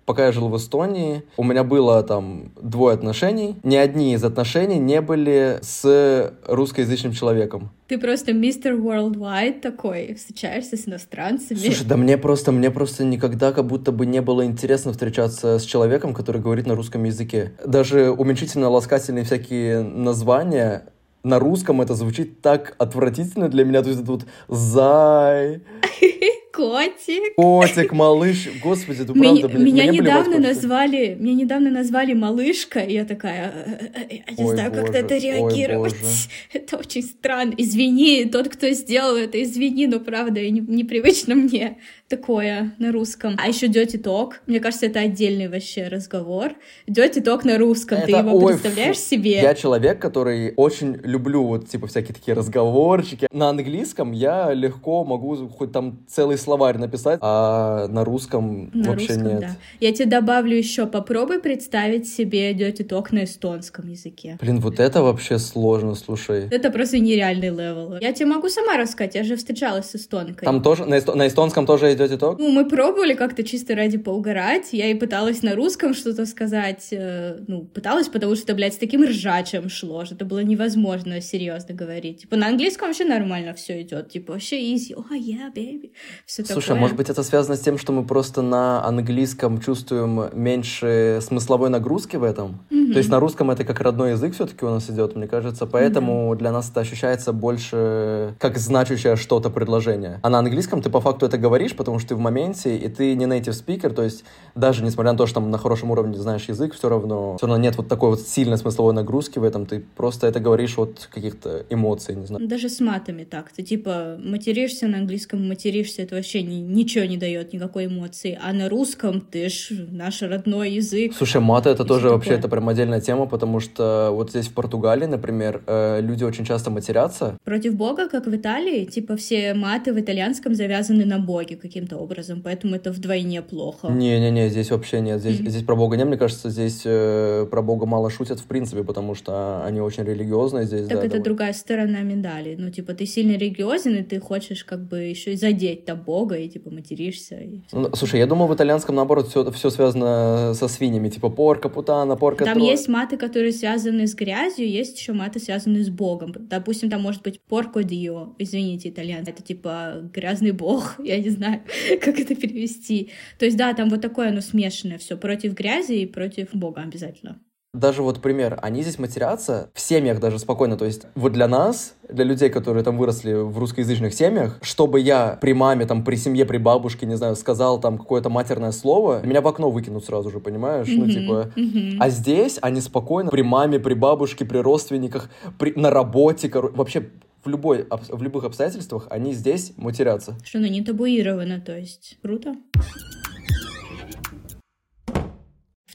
Пока 0.09 0.25
я 0.25 0.31
жил 0.31 0.47
в 0.47 0.57
Эстонии, 0.57 1.21
у 1.37 1.43
меня 1.43 1.63
было 1.63 2.01
там 2.01 2.51
двое 2.59 2.95
отношений. 2.95 3.57
Ни 3.61 3.75
одни 3.75 4.15
из 4.15 4.23
отношений 4.23 4.79
не 4.79 5.01
были 5.01 5.59
с 5.61 6.33
русскоязычным 6.47 7.11
человеком. 7.11 7.69
Ты 7.85 7.99
просто 7.99 8.33
мистер 8.33 8.73
Worldwide 8.73 9.59
такой, 9.59 10.15
встречаешься 10.15 10.77
с 10.77 10.87
иностранцами. 10.87 11.59
Слушай, 11.59 11.85
да 11.85 11.95
мне 11.95 12.17
просто, 12.17 12.51
мне 12.51 12.71
просто 12.71 13.03
никогда 13.03 13.51
как 13.51 13.67
будто 13.67 13.91
бы 13.91 14.07
не 14.07 14.19
было 14.23 14.43
интересно 14.43 14.93
встречаться 14.93 15.59
с 15.59 15.63
человеком, 15.63 16.15
который 16.15 16.41
говорит 16.41 16.65
на 16.65 16.73
русском 16.73 17.03
языке. 17.03 17.53
Даже 17.63 18.09
уменьшительно-ласкательные 18.09 19.25
всякие 19.25 19.83
названия 19.83 20.85
на 21.21 21.37
русском 21.37 21.81
это 21.81 21.93
звучит 21.93 22.41
так 22.41 22.73
отвратительно 22.79 23.47
для 23.47 23.63
меня. 23.63 23.83
То 23.83 23.89
есть 23.89 24.01
это 24.01 24.11
вот 24.11 24.25
«зай», 24.47 25.61
Котик. 26.59 27.35
Котик, 27.35 27.93
малыш. 27.93 28.49
Господи, 28.61 29.05
ты 29.05 29.13
правда, 29.13 29.47
блин. 29.47 29.63
Меня 29.63 29.85
недавно 29.85 30.39
назвали, 30.39 31.15
меня 31.17 31.33
недавно 31.33 31.71
назвали 31.71 32.13
малышка, 32.13 32.81
и 32.81 32.93
я 32.93 33.05
такая, 33.05 33.53
«Э, 33.65 33.85
э, 33.95 34.01
э, 34.09 34.19
я 34.27 34.43
не 34.43 34.49
знаю, 34.51 34.71
как 34.73 34.89
на 34.89 34.97
это 34.97 35.15
реагировать. 35.15 35.95
Это 36.53 36.77
очень 36.77 37.03
странно. 37.03 37.53
Извини, 37.57 38.25
тот, 38.25 38.49
кто 38.49 38.69
сделал 38.71 39.15
это, 39.15 39.41
извини, 39.41 39.87
но 39.87 39.99
правда, 39.99 40.41
непривычно 40.49 41.35
мне 41.35 41.77
такое 42.09 42.73
на 42.79 42.91
русском. 42.91 43.35
А 43.37 43.47
еще 43.47 43.67
Dirty 43.67 44.01
Talk. 44.01 44.33
Мне 44.47 44.59
кажется, 44.59 44.87
это 44.87 44.99
отдельный 44.99 45.47
вообще 45.47 45.87
разговор. 45.87 46.53
Dirty 46.87 47.23
Talk 47.23 47.41
на 47.43 47.57
русском. 47.57 47.99
Это, 47.99 48.07
Ты 48.07 48.11
его 48.13 48.37
ой, 48.37 48.53
представляешь 48.53 48.97
фу. 48.97 49.01
себе? 49.03 49.41
Я 49.41 49.53
человек, 49.53 50.01
который 50.01 50.53
очень 50.55 50.95
люблю 51.03 51.43
вот 51.43 51.69
типа 51.69 51.87
всякие 51.87 52.15
такие 52.15 52.35
разговорчики. 52.35 53.27
На 53.31 53.49
английском 53.49 54.11
я 54.11 54.51
легко 54.53 55.05
могу 55.05 55.35
хоть 55.49 55.71
там 55.71 55.99
целый 56.07 56.37
словарь 56.37 56.77
написать, 56.77 57.19
а 57.21 57.87
на 57.87 58.03
русском 58.03 58.71
на 58.73 58.89
вообще 58.91 59.13
русском, 59.13 59.27
нет. 59.27 59.39
Да. 59.41 59.55
Я 59.79 59.93
тебе 59.93 60.05
добавлю 60.07 60.57
еще. 60.57 60.87
Попробуй 60.87 61.39
представить 61.39 62.07
себе 62.07 62.51
Dirty 62.53 62.87
Talk 62.87 63.07
на 63.11 63.25
эстонском 63.25 63.87
языке. 63.87 64.37
Блин, 64.41 64.59
вот 64.59 64.79
это 64.79 65.03
вообще 65.03 65.37
сложно, 65.37 65.93
слушай. 65.93 66.47
Это 66.49 66.71
просто 66.71 66.97
нереальный 66.97 67.49
level. 67.49 67.97
Я 68.01 68.13
тебе 68.13 68.25
могу 68.25 68.49
сама 68.49 68.77
рассказать, 68.77 69.13
я 69.13 69.23
же 69.23 69.35
встречалась 69.35 69.91
с 69.91 69.95
эстонкой. 69.95 70.45
Там 70.45 70.63
тоже, 70.63 70.85
на, 70.85 70.97
эсто... 70.97 71.13
на 71.13 71.27
эстонском 71.27 71.65
тоже 71.67 71.98
dirty 71.99 72.11
talk? 72.17 72.39
Ну, 72.39 72.49
мы 72.51 72.67
пробовали 72.67 73.13
как-то 73.13 73.43
чисто 73.43 73.75
ради 73.75 73.97
поугарать. 73.97 74.69
Я 74.71 74.87
и 74.87 74.93
пыталась 74.93 75.43
на 75.43 75.55
русском 75.55 75.93
что-то 75.93 76.25
сказать. 76.25 76.87
Э, 76.91 77.37
ну, 77.47 77.63
пыталась, 77.65 78.07
потому 78.07 78.35
что, 78.35 78.53
блядь, 78.53 78.73
с 78.73 78.77
таким 78.77 79.03
ржачем 79.03 79.69
шло, 79.69 80.05
что 80.05 80.15
это 80.15 80.25
было 80.25 80.39
невозможно 80.39 81.21
серьезно 81.21 81.75
говорить. 81.75 82.21
Типа, 82.21 82.35
на 82.35 82.47
английском 82.47 82.87
вообще 82.87 83.05
нормально 83.05 83.53
все 83.53 83.81
идет. 83.81 84.09
Типа, 84.09 84.33
вообще 84.33 84.59
easy. 84.61 84.93
Oh, 84.93 85.11
yeah, 85.11 85.53
baby. 85.53 85.91
Все 86.25 86.43
Слушай, 86.45 86.67
такое. 86.67 86.81
может 86.81 86.95
быть, 86.95 87.09
это 87.09 87.23
связано 87.23 87.55
с 87.55 87.61
тем, 87.61 87.77
что 87.77 87.91
мы 87.91 88.05
просто 88.05 88.41
на 88.41 88.83
английском 88.85 89.59
чувствуем 89.59 90.29
меньше 90.33 91.19
смысловой 91.21 91.69
нагрузки 91.69 92.15
в 92.15 92.23
этом? 92.23 92.65
Mm-hmm. 92.69 92.93
То 92.93 92.97
есть 92.97 93.09
на 93.09 93.19
русском 93.19 93.51
это 93.51 93.63
как 93.63 93.81
родной 93.81 94.11
язык 94.11 94.33
все-таки 94.33 94.65
у 94.65 94.69
нас 94.69 94.89
идет, 94.89 95.15
мне 95.15 95.27
кажется, 95.27 95.65
поэтому 95.65 96.33
mm-hmm. 96.33 96.37
для 96.37 96.51
нас 96.51 96.69
это 96.69 96.81
ощущается 96.81 97.33
больше 97.33 98.35
как 98.39 98.57
значащее 98.57 99.15
что-то 99.15 99.49
предложение. 99.49 100.19
А 100.21 100.29
на 100.29 100.39
английском 100.39 100.81
ты 100.81 100.89
по 100.89 101.01
факту 101.01 101.25
это 101.25 101.37
говоришь, 101.37 101.75
потому 101.75 101.88
что 101.97 102.09
ты 102.09 102.15
в 102.15 102.19
моменте, 102.19 102.77
и 102.77 102.87
ты 102.87 103.15
не 103.15 103.25
native 103.25 103.65
speaker, 103.65 103.89
то 103.89 104.03
есть 104.03 104.23
даже 104.55 104.83
несмотря 104.83 105.13
на 105.13 105.17
то, 105.17 105.25
что 105.25 105.35
там 105.35 105.49
на 105.49 105.57
хорошем 105.57 105.91
уровне 105.91 106.17
знаешь 106.17 106.45
язык, 106.45 106.73
все 106.75 106.89
равно, 106.89 107.37
все 107.37 107.47
равно 107.47 107.61
нет 107.61 107.77
вот 107.77 107.87
такой 107.87 108.09
вот 108.09 108.21
сильной 108.21 108.57
смысловой 108.57 108.93
нагрузки 108.93 109.39
в 109.39 109.43
этом, 109.43 109.65
ты 109.65 109.83
просто 109.95 110.27
это 110.27 110.39
говоришь 110.39 110.77
от 110.77 111.09
каких-то 111.11 111.65
эмоций, 111.69 112.15
не 112.15 112.25
знаю. 112.25 112.47
Даже 112.47 112.69
с 112.69 112.79
матами 112.79 113.23
так, 113.23 113.51
ты 113.51 113.63
типа 113.63 114.17
материшься 114.23 114.87
на 114.87 114.99
английском, 114.99 115.47
материшься, 115.47 116.01
это 116.01 116.15
вообще 116.15 116.43
ни, 116.43 116.55
ничего 116.55 117.05
не 117.05 117.17
дает, 117.17 117.53
никакой 117.53 117.87
эмоции, 117.87 118.37
а 118.41 118.53
на 118.53 118.69
русском 118.69 119.21
ты 119.21 119.49
ж 119.49 119.71
наш 119.91 120.21
родной 120.21 120.71
язык. 120.71 121.13
Слушай, 121.15 121.41
маты 121.41 121.69
это 121.69 121.85
тоже 121.85 122.09
вообще, 122.09 122.31
это 122.31 122.49
прям 122.49 122.69
отдельная 122.69 123.01
тема, 123.01 123.25
потому 123.25 123.59
что 123.59 124.09
вот 124.11 124.31
здесь 124.31 124.47
в 124.47 124.53
Португалии, 124.53 125.05
например, 125.05 125.61
э, 125.67 126.01
люди 126.01 126.23
очень 126.23 126.45
часто 126.45 126.69
матерятся. 126.69 127.37
Против 127.43 127.75
Бога, 127.75 128.09
как 128.09 128.27
в 128.27 128.35
Италии, 128.35 128.85
типа 128.85 129.15
все 129.15 129.53
маты 129.53 129.93
в 129.93 129.99
итальянском 129.99 130.55
завязаны 130.55 131.05
на 131.05 131.19
Боге 131.19 131.55
каким-то 131.79 131.97
образом, 131.97 132.41
поэтому 132.43 132.75
это 132.75 132.91
вдвойне 132.91 133.41
плохо. 133.41 133.87
Не-не-не, 133.87 134.49
здесь 134.49 134.71
вообще 134.71 134.99
нет. 134.99 135.21
Здесь, 135.21 135.39
mm-hmm. 135.39 135.49
здесь 135.49 135.63
про 135.63 135.75
Бога 135.75 135.95
нет. 135.95 136.07
Мне 136.07 136.17
кажется, 136.17 136.49
здесь 136.49 136.81
э, 136.85 137.47
про 137.49 137.61
Бога 137.61 137.85
мало 137.85 138.09
шутят 138.09 138.39
в 138.39 138.45
принципе, 138.45 138.83
потому 138.83 139.15
что 139.15 139.63
они 139.63 139.79
очень 139.79 140.03
религиозные 140.03 140.65
здесь. 140.65 140.87
Так 140.87 140.89
да, 140.89 140.95
это 140.95 141.03
довольно... 141.03 141.23
другая 141.23 141.53
сторона 141.53 142.01
медали. 142.01 142.55
Ну, 142.59 142.69
типа, 142.69 142.93
ты 142.93 143.05
сильно 143.05 143.37
религиозен, 143.37 143.95
и 143.95 144.03
ты 144.03 144.19
хочешь 144.19 144.65
как 144.65 144.87
бы 144.87 144.99
еще 144.99 145.33
и 145.33 145.35
задеть 145.35 145.85
там 145.85 146.01
Бога, 146.01 146.35
и 146.35 146.49
типа 146.49 146.69
материшься. 146.69 147.35
И 147.35 147.61
ну, 147.71 147.89
слушай, 147.95 148.19
я 148.19 148.27
думал, 148.27 148.47
в 148.47 148.53
итальянском, 148.53 148.95
наоборот, 148.95 149.29
все, 149.29 149.49
все 149.51 149.69
связано 149.69 150.53
со 150.53 150.67
свиньями, 150.67 151.09
типа 151.09 151.29
порка, 151.29 151.69
путана, 151.69 152.17
порка. 152.17 152.43
Там 152.45 152.57
тро... 152.57 152.65
есть 152.65 152.89
маты, 152.89 153.17
которые 153.17 153.53
связаны 153.53 154.05
с 154.05 154.15
грязью, 154.15 154.69
есть 154.69 154.99
еще 154.99 155.13
маты, 155.13 155.39
связанные 155.39 155.83
с 155.83 155.89
Богом. 155.89 156.33
Допустим, 156.37 156.89
там 156.89 157.01
может 157.01 157.21
быть 157.21 157.39
порко 157.41 157.83
дио, 157.83 158.33
извините, 158.37 158.89
итальянцы. 158.89 159.31
Это 159.31 159.43
типа 159.43 160.09
грязный 160.13 160.51
бог, 160.51 160.95
я 161.03 161.19
не 161.19 161.29
знаю, 161.29 161.61
как 162.01 162.19
это 162.19 162.35
перевести. 162.35 163.11
То 163.37 163.45
есть, 163.45 163.57
да, 163.57 163.73
там 163.73 163.89
вот 163.89 164.01
такое 164.01 164.29
оно 164.29 164.41
смешанное 164.41 164.97
все 164.97 165.17
против 165.17 165.53
грязи 165.53 165.93
и 165.93 166.05
против 166.05 166.49
Бога 166.53 166.81
обязательно. 166.81 167.39
Даже 167.75 168.01
вот 168.01 168.19
пример, 168.19 168.57
они 168.63 168.81
здесь 168.81 168.97
матерятся 168.97 169.69
в 169.75 169.79
семьях 169.79 170.19
даже 170.19 170.39
спокойно. 170.39 170.75
То 170.75 170.85
есть 170.85 171.05
вот 171.13 171.33
для 171.33 171.47
нас, 171.47 171.93
для 172.09 172.25
людей, 172.25 172.49
которые 172.49 172.83
там 172.83 172.97
выросли 172.97 173.33
в 173.33 173.59
русскоязычных 173.59 174.11
семьях, 174.15 174.57
чтобы 174.63 174.99
я 174.99 175.37
при 175.39 175.53
маме, 175.53 175.85
там, 175.85 176.03
при 176.03 176.15
семье, 176.15 176.45
при 176.45 176.57
бабушке, 176.57 177.05
не 177.05 177.15
знаю, 177.15 177.35
сказал 177.35 177.79
там 177.79 177.99
какое-то 177.99 178.31
матерное 178.31 178.71
слово, 178.71 179.21
меня 179.23 179.41
в 179.41 179.47
окно 179.47 179.69
выкинут 179.69 180.03
сразу 180.03 180.31
же, 180.31 180.39
понимаешь? 180.39 180.87
Mm-hmm. 180.87 180.97
Ну, 180.97 181.07
типа... 181.07 181.51
Mm-hmm. 181.55 181.97
А 181.99 182.09
здесь 182.09 182.57
они 182.63 182.81
спокойно 182.81 183.29
при 183.29 183.43
маме, 183.43 183.79
при 183.79 183.93
бабушке, 183.93 184.45
при 184.45 184.57
родственниках, 184.57 185.29
при... 185.59 185.73
на 185.75 185.91
работе, 185.91 186.49
кор... 186.49 186.71
вообще 186.71 187.09
в, 187.43 187.49
любой, 187.49 187.87
в 187.89 188.21
любых 188.21 188.43
обстоятельствах 188.43 189.07
они 189.09 189.33
здесь 189.33 189.73
матерятся. 189.77 190.37
Что, 190.43 190.59
ну 190.59 190.67
не 190.67 190.81
табуировано, 190.83 191.59
то 191.61 191.77
есть. 191.77 192.17
Круто 192.21 192.55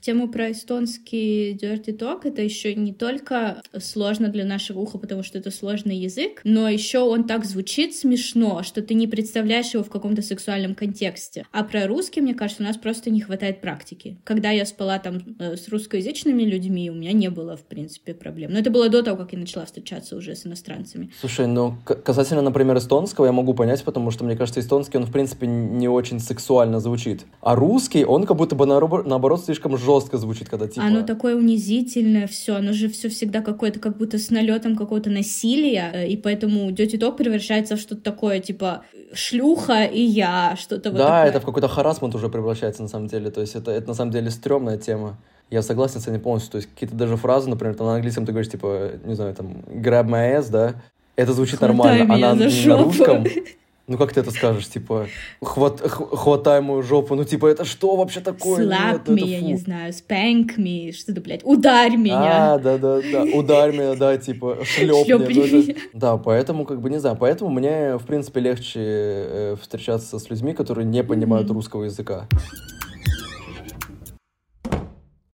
тему 0.05 0.29
про 0.29 0.53
эстонский 0.53 1.55
dirty 1.55 1.97
talk 1.97 2.21
это 2.25 2.43
еще 2.43 2.75
не 2.75 2.93
только 2.93 3.63
сложно 3.79 4.29
для 4.29 4.45
нашего 4.45 4.81
уха, 4.81 4.99
потому 4.99 5.23
что 5.23 5.39
это 5.39 5.51
сложный 5.51 5.97
язык, 5.97 6.43
но 6.45 6.69
еще 6.69 6.99
он 6.99 7.25
так 7.25 7.45
звучит 7.47 7.97
смешно, 7.97 8.63
что 8.63 8.83
ты 8.83 8.93
не 8.93 9.07
представляешь 9.07 9.73
его 9.73 9.83
в 9.83 9.89
каком-то 9.89 10.21
сексуальном 10.21 10.75
контексте. 10.75 11.47
А 11.53 11.65
про 11.65 11.87
русский, 11.87 12.21
мне 12.21 12.35
кажется, 12.35 12.63
у 12.63 12.67
нас 12.67 12.77
просто 12.77 13.11
не 13.11 13.23
хватает 13.23 13.63
практики. 13.63 14.19
Когда 14.25 14.51
я 14.51 14.67
спала 14.67 14.99
там 14.99 15.23
э, 15.39 15.57
с 15.57 15.69
русскоязычными 15.69 16.43
людьми, 16.43 16.91
у 16.91 16.95
меня 16.95 17.13
не 17.13 17.31
было, 17.31 17.57
в 17.57 17.63
принципе, 17.63 18.13
проблем. 18.13 18.53
Но 18.53 18.59
это 18.59 18.71
было 18.71 18.91
до 18.91 19.03
того, 19.03 19.17
как 19.17 19.33
я 19.33 19.39
начала 19.39 19.65
встречаться 19.65 20.17
уже 20.17 20.37
с 20.37 20.47
иностранцами. 20.47 21.11
Слушай, 21.19 21.47
ну, 21.47 21.77
касательно, 21.85 22.43
например, 22.43 22.77
эстонского, 22.77 23.25
я 23.25 23.33
могу 23.33 23.55
понять, 23.55 23.83
потому 23.83 24.11
что, 24.11 24.25
мне 24.25 24.37
кажется, 24.37 24.61
эстонский, 24.61 24.99
он, 24.99 25.07
в 25.07 25.13
принципе, 25.13 25.47
не 25.47 25.89
очень 25.89 26.21
сексуально 26.21 26.81
звучит. 26.81 27.25
А 27.41 27.55
русский, 27.55 28.05
он 28.05 28.27
как 28.27 28.37
будто 28.37 28.55
бы, 28.55 28.67
наоборот, 28.67 29.43
слишком 29.43 29.79
жестко 29.79 29.94
жестко 30.01 30.19
звучит, 30.19 30.49
когда 30.49 30.67
типа... 30.69 30.87
Оно 30.87 31.03
такое 31.03 31.37
унизительное, 31.37 32.27
все, 32.27 32.57
оно 32.57 32.73
же 32.73 32.89
все 32.89 33.09
всегда 33.09 33.41
какое-то, 33.41 33.81
как 33.81 33.97
будто 33.97 34.19
с 34.19 34.31
налетом 34.31 34.77
какого-то 34.77 35.11
насилия, 35.11 35.91
э, 35.93 36.09
и 36.09 36.17
поэтому 36.17 36.71
Dirty 36.71 36.99
Talk 36.99 37.17
превращается 37.17 37.77
в 37.77 37.81
что-то 37.81 38.03
такое, 38.03 38.41
типа, 38.41 38.83
шлюха 39.13 39.85
и 39.85 40.01
я, 40.01 40.57
что-то 40.59 40.91
вот 40.91 40.99
Да, 40.99 41.05
такое. 41.09 41.31
это 41.31 41.41
в 41.41 41.45
какой-то 41.45 41.69
харасмент 41.69 42.15
уже 42.15 42.29
превращается 42.29 42.83
на 42.83 42.89
самом 42.89 43.09
деле, 43.09 43.31
то 43.31 43.41
есть 43.41 43.55
это, 43.55 43.71
это 43.71 43.89
на 43.89 43.95
самом 43.95 44.13
деле 44.13 44.31
стрёмная 44.31 44.79
тема. 44.79 45.17
Я 45.51 45.63
согласен 45.63 46.01
с 46.01 46.09
этим 46.09 46.21
полностью. 46.21 46.53
То 46.53 46.57
есть 46.57 46.69
какие-то 46.73 46.97
даже 46.97 47.17
фразы, 47.17 47.51
например, 47.51 47.75
там 47.77 47.87
на 47.87 47.95
английском 47.97 48.25
ты 48.25 48.33
говоришь, 48.33 48.51
типа, 48.51 48.93
не 49.05 49.15
знаю, 49.15 49.35
там, 49.35 49.63
grab 49.69 50.07
my 50.07 50.39
ass, 50.39 50.51
да? 50.51 50.75
Это 51.17 51.33
звучит 51.33 51.59
Хватай 51.59 51.99
нормально. 52.01 52.31
а 52.31 52.35
на, 52.35 52.47
на 52.47 52.83
русском 52.83 53.25
ну 53.87 53.99
как 53.99 54.13
ты 54.13 54.21
это 54.21 54.31
скажешь, 54.31 54.69
типа, 54.69 55.09
хват, 55.43 55.81
хватай 55.81 56.61
мою 56.61 56.83
жопу, 56.83 57.15
ну 57.15 57.25
типа, 57.25 57.49
это 57.49 57.65
что 57.65 57.97
вообще 57.97 58.21
такое? 58.21 58.67
Slap 58.67 59.05
me, 59.07 59.27
я 59.27 59.41
не 59.41 59.57
знаю, 59.57 59.93
spank 59.93 60.57
me, 60.57 60.93
что-то, 60.93 61.21
блядь, 61.21 61.45
ударь 61.45 61.97
меня. 61.97 62.55
А, 62.55 62.59
да-да-да, 62.59 63.25
ударь 63.35 63.73
меня, 63.73 63.95
да, 63.95 64.17
типа. 64.17 64.59
Ну, 64.81 65.05
это... 65.05 65.81
Да, 65.93 66.17
поэтому, 66.17 66.65
как 66.65 66.81
бы, 66.81 66.89
не 66.89 66.99
знаю, 66.99 67.17
поэтому 67.19 67.51
мне, 67.51 67.97
в 67.99 68.07
принципе, 68.07 68.41
легче 68.41 68.81
э, 68.81 69.57
встречаться 69.61 70.19
с 70.19 70.31
людьми, 70.31 70.55
которые 70.55 70.87
не 70.87 71.05
понимают 71.05 71.51
русского 71.51 71.85
языка. 71.85 72.27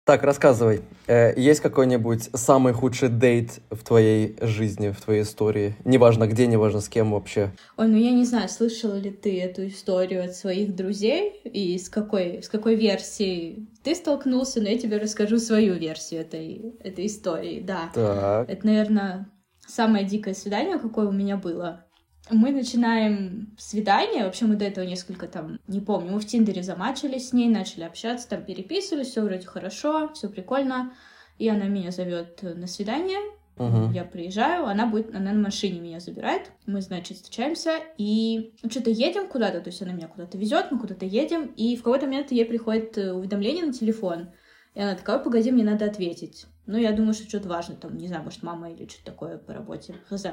Так, 0.09 0.23
рассказывай. 0.23 0.81
Э, 1.07 1.39
есть 1.39 1.61
какой-нибудь 1.61 2.31
самый 2.33 2.73
худший 2.73 3.11
дейт 3.11 3.61
в 3.71 3.85
твоей 3.85 4.39
жизни, 4.41 4.89
в 4.89 4.99
твоей 5.03 5.21
истории? 5.21 5.77
Неважно 5.85 6.27
где, 6.27 6.47
неважно 6.47 6.81
с 6.81 6.89
кем 6.89 7.13
вообще. 7.13 7.51
Ой, 7.77 7.89
ну 7.89 7.99
я 7.99 8.13
не 8.13 8.25
знаю, 8.25 8.49
слышала 8.49 8.95
ли 8.95 9.11
ты 9.11 9.39
эту 9.39 9.67
историю 9.67 10.25
от 10.25 10.35
своих 10.35 10.75
друзей 10.75 11.43
и 11.45 11.79
с 11.79 11.91
какой, 11.91 12.43
с 12.43 12.49
какой 12.49 12.77
версией 12.77 13.69
ты 13.85 13.95
столкнулся, 13.95 14.63
но 14.63 14.71
я 14.71 14.79
тебе 14.79 14.97
расскажу 14.97 15.39
свою 15.39 15.75
версию 15.75 16.23
этой, 16.23 16.75
этой 16.81 17.05
истории, 17.05 17.61
да. 17.61 17.91
Так. 17.93 18.49
Это, 18.49 18.67
наверное, 18.67 19.31
самое 19.67 20.07
дикое 20.07 20.33
свидание, 20.33 20.79
какое 20.79 21.07
у 21.07 21.13
меня 21.13 21.37
было 21.37 21.85
мы 22.31 22.51
начинаем 22.51 23.55
свидание, 23.59 24.25
вообще 24.25 24.47
мы 24.47 24.57
до 24.57 24.65
этого 24.65 24.85
несколько 24.85 25.27
там, 25.27 25.59
не 25.67 25.81
помню, 25.81 26.13
мы 26.13 26.21
в 26.21 26.27
Тиндере 26.27 26.63
замачились 26.63 27.29
с 27.29 27.33
ней, 27.33 27.49
начали 27.49 27.85
общаться, 27.85 28.29
там 28.29 28.45
переписывались, 28.45 29.09
все 29.09 29.23
вроде 29.23 29.47
хорошо, 29.47 30.11
все 30.15 30.29
прикольно, 30.29 30.93
и 31.39 31.49
она 31.49 31.67
меня 31.67 31.91
зовет 31.91 32.43
на 32.43 32.67
свидание, 32.67 33.19
Uh-huh. 33.59 33.93
Я 33.93 34.05
приезжаю, 34.05 34.67
она 34.67 34.87
будет, 34.87 35.13
она 35.13 35.33
на 35.33 35.41
машине 35.41 35.81
меня 35.81 35.99
забирает. 35.99 36.53
Мы, 36.67 36.81
значит, 36.81 37.17
встречаемся 37.17 37.73
и 37.97 38.53
ну, 38.63 38.71
что-то 38.71 38.91
едем 38.91 39.27
куда-то, 39.27 39.61
то 39.61 39.71
есть 39.71 39.83
она 39.83 39.93
меня 39.93 40.07
куда-то 40.07 40.39
везет, 40.39 40.67
мы 40.71 40.79
куда-то 40.79 41.05
едем, 41.05 41.47
и 41.57 41.77
в 41.77 41.83
какой-то 41.83 42.07
момент 42.07 42.31
ей 42.31 42.45
приходит 42.45 42.97
уведомление 42.97 43.67
на 43.67 43.73
телефон. 43.73 44.29
И 44.75 44.81
она 44.81 44.95
такая, 44.95 45.19
погоди, 45.19 45.51
мне 45.51 45.65
надо 45.65 45.87
ответить. 45.87 46.47
Ну, 46.67 46.77
я 46.77 46.93
думаю, 46.93 47.15
что 47.15 47.27
что-то 47.27 47.49
важно, 47.49 47.77
там, 47.77 47.97
не 47.97 48.09
знаю, 48.09 48.25
может, 48.25 48.43
мама 48.43 48.71
или 48.71 48.87
что-то 48.87 49.07
такое 49.07 49.39
по 49.39 49.55
работе. 49.55 49.95
Хз. 50.11 50.27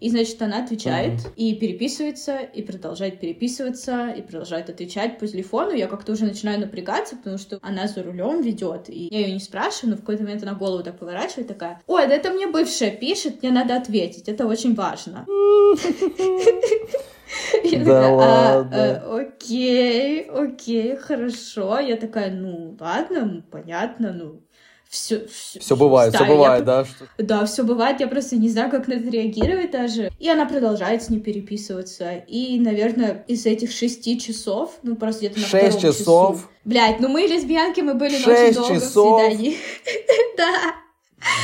И, 0.00 0.10
значит, 0.10 0.42
она 0.42 0.64
отвечает 0.64 1.20
mm-hmm. 1.20 1.34
и 1.36 1.54
переписывается, 1.54 2.38
и 2.38 2.62
продолжает 2.62 3.20
переписываться, 3.20 4.10
и 4.10 4.20
продолжает 4.20 4.68
отвечать 4.68 5.18
по 5.20 5.28
телефону. 5.28 5.70
Я 5.70 5.86
как-то 5.86 6.12
уже 6.12 6.24
начинаю 6.24 6.58
напрягаться, 6.58 7.16
потому 7.16 7.38
что 7.38 7.60
она 7.62 7.86
за 7.86 8.02
рулем 8.02 8.42
ведет. 8.42 8.90
И 8.90 9.08
я 9.12 9.20
ее 9.20 9.32
не 9.32 9.38
спрашиваю, 9.40 9.90
но 9.90 9.96
в 9.96 10.00
какой-то 10.00 10.24
момент 10.24 10.42
она 10.42 10.54
голову 10.54 10.82
так 10.82 10.98
поворачивает, 10.98 11.46
такая, 11.46 11.80
ой, 11.86 12.08
да 12.08 12.14
это 12.14 12.30
мне 12.30 12.48
бывшая 12.48 12.90
пишет, 12.90 13.42
мне 13.42 13.52
надо 13.52 13.76
ответить, 13.76 14.28
это 14.28 14.46
очень 14.46 14.74
важно. 14.74 15.24
Я 17.64 17.78
да 17.78 17.84
такая, 17.84 18.10
ладно. 18.10 18.70
А, 18.72 18.86
э, 18.86 19.22
окей, 19.22 20.22
окей, 20.22 20.96
хорошо. 20.96 21.78
Я 21.78 21.96
такая, 21.96 22.30
ну 22.30 22.76
ладно, 22.78 23.42
понятно, 23.50 24.12
ну 24.12 24.40
все, 24.90 25.24
все, 25.28 25.60
все 25.60 25.76
бывает, 25.76 26.12
да, 26.12 26.18
все 26.18 26.26
бывает, 26.26 26.60
я, 26.60 26.66
да? 26.66 26.84
Что... 26.84 27.04
Да, 27.18 27.46
все 27.46 27.62
бывает, 27.62 28.00
я 28.00 28.08
просто 28.08 28.34
не 28.34 28.48
знаю, 28.48 28.72
как 28.72 28.88
на 28.88 28.94
это 28.94 29.08
реагировать 29.08 29.70
даже. 29.70 30.10
И 30.18 30.28
она 30.28 30.46
продолжает 30.46 31.04
с 31.04 31.10
ней 31.10 31.20
переписываться. 31.20 32.14
И, 32.26 32.58
наверное, 32.58 33.24
из 33.28 33.46
этих 33.46 33.70
шести 33.70 34.18
часов, 34.18 34.78
ну, 34.82 34.96
просто 34.96 35.26
где-то 35.26 35.38
на 35.38 35.46
Шесть 35.46 35.80
часов? 35.80 36.38
Часу... 36.38 36.48
Блять, 36.64 36.98
ну 36.98 37.08
мы 37.08 37.22
лесбиянки, 37.22 37.80
мы 37.80 37.94
были 37.94 38.16
на 38.16 38.32
очень 38.32 38.54
долгом 38.54 38.76
часов? 38.76 39.20
свидании. 39.20 39.56
Да. 40.36 40.79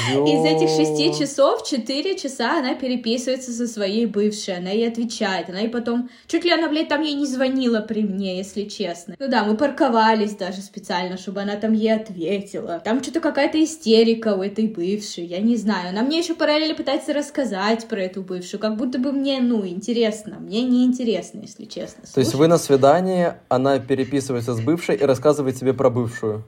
Из 0.08 0.44
этих 0.44 0.68
шести 0.68 1.12
часов 1.18 1.66
четыре 1.68 2.16
часа 2.16 2.58
она 2.58 2.74
переписывается 2.74 3.52
со 3.52 3.66
своей 3.66 4.06
бывшей, 4.06 4.56
она 4.56 4.70
ей 4.70 4.88
отвечает, 4.88 5.50
она 5.50 5.60
ей 5.60 5.68
потом... 5.68 6.08
Чуть 6.26 6.44
ли 6.44 6.50
она, 6.50 6.68
блядь, 6.68 6.88
там 6.88 7.02
ей 7.02 7.14
не 7.14 7.26
звонила 7.26 7.80
при 7.80 8.02
мне, 8.02 8.38
если 8.38 8.64
честно. 8.64 9.16
Ну 9.18 9.28
да, 9.28 9.44
мы 9.44 9.56
парковались 9.56 10.34
даже 10.34 10.62
специально, 10.62 11.18
чтобы 11.18 11.42
она 11.42 11.56
там 11.56 11.72
ей 11.72 11.94
ответила. 11.94 12.80
Там 12.84 13.02
что-то 13.02 13.20
какая-то 13.20 13.62
истерика 13.62 14.34
у 14.34 14.42
этой 14.42 14.66
бывшей, 14.66 15.24
я 15.24 15.40
не 15.40 15.56
знаю. 15.56 15.90
Она 15.90 16.02
мне 16.02 16.18
еще 16.18 16.34
параллельно 16.34 16.74
пытается 16.74 17.12
рассказать 17.12 17.86
про 17.86 18.00
эту 18.00 18.22
бывшую, 18.22 18.60
как 18.60 18.76
будто 18.76 18.98
бы 18.98 19.12
мне, 19.12 19.40
ну, 19.40 19.66
интересно. 19.66 20.36
Мне 20.40 20.62
не 20.62 20.84
интересно, 20.84 21.40
если 21.40 21.64
честно. 21.64 22.04
Слушай. 22.04 22.14
То 22.14 22.20
есть 22.20 22.34
вы 22.34 22.48
на 22.48 22.58
свидании, 22.58 23.34
она 23.48 23.78
переписывается 23.78 24.54
с 24.54 24.60
бывшей 24.60 24.96
и 24.96 25.04
рассказывает 25.04 25.56
тебе 25.56 25.74
про 25.74 25.90
бывшую? 25.90 26.44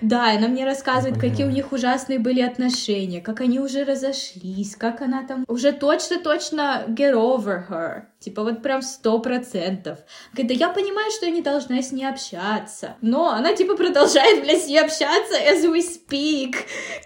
Да, 0.00 0.30
она 0.30 0.48
мне 0.48 0.64
рассказывает, 0.64 1.20
какие 1.20 1.46
у 1.46 1.50
них 1.50 1.72
ужасные 1.72 2.18
были 2.18 2.40
отношения, 2.40 3.20
как 3.20 3.40
они 3.40 3.60
уже 3.60 3.84
разошлись, 3.84 4.76
как 4.76 5.00
она 5.00 5.26
там 5.26 5.44
уже 5.48 5.72
точно-точно 5.72 6.84
get 6.88 7.14
over 7.14 7.68
her. 7.68 8.02
Типа 8.20 8.42
вот 8.42 8.62
прям 8.62 8.82
сто 8.82 9.18
процентов. 9.18 9.98
Когда 10.34 10.54
я 10.54 10.68
понимаю, 10.68 11.10
что 11.10 11.26
я 11.26 11.32
не 11.32 11.42
должна 11.42 11.82
с 11.82 11.92
ней 11.92 12.06
общаться. 12.06 12.96
Но 13.00 13.30
она 13.30 13.54
типа 13.54 13.76
продолжает, 13.76 14.42
блядь, 14.42 14.62
с 14.62 14.68
ней 14.68 14.78
общаться 14.78 15.34
as 15.36 15.62
we 15.64 15.80
speak. 15.80 16.56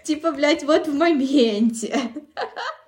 Типа, 0.03 0.31
блядь, 0.31 0.63
вот 0.63 0.87
в 0.87 0.95
моменте. 0.95 1.99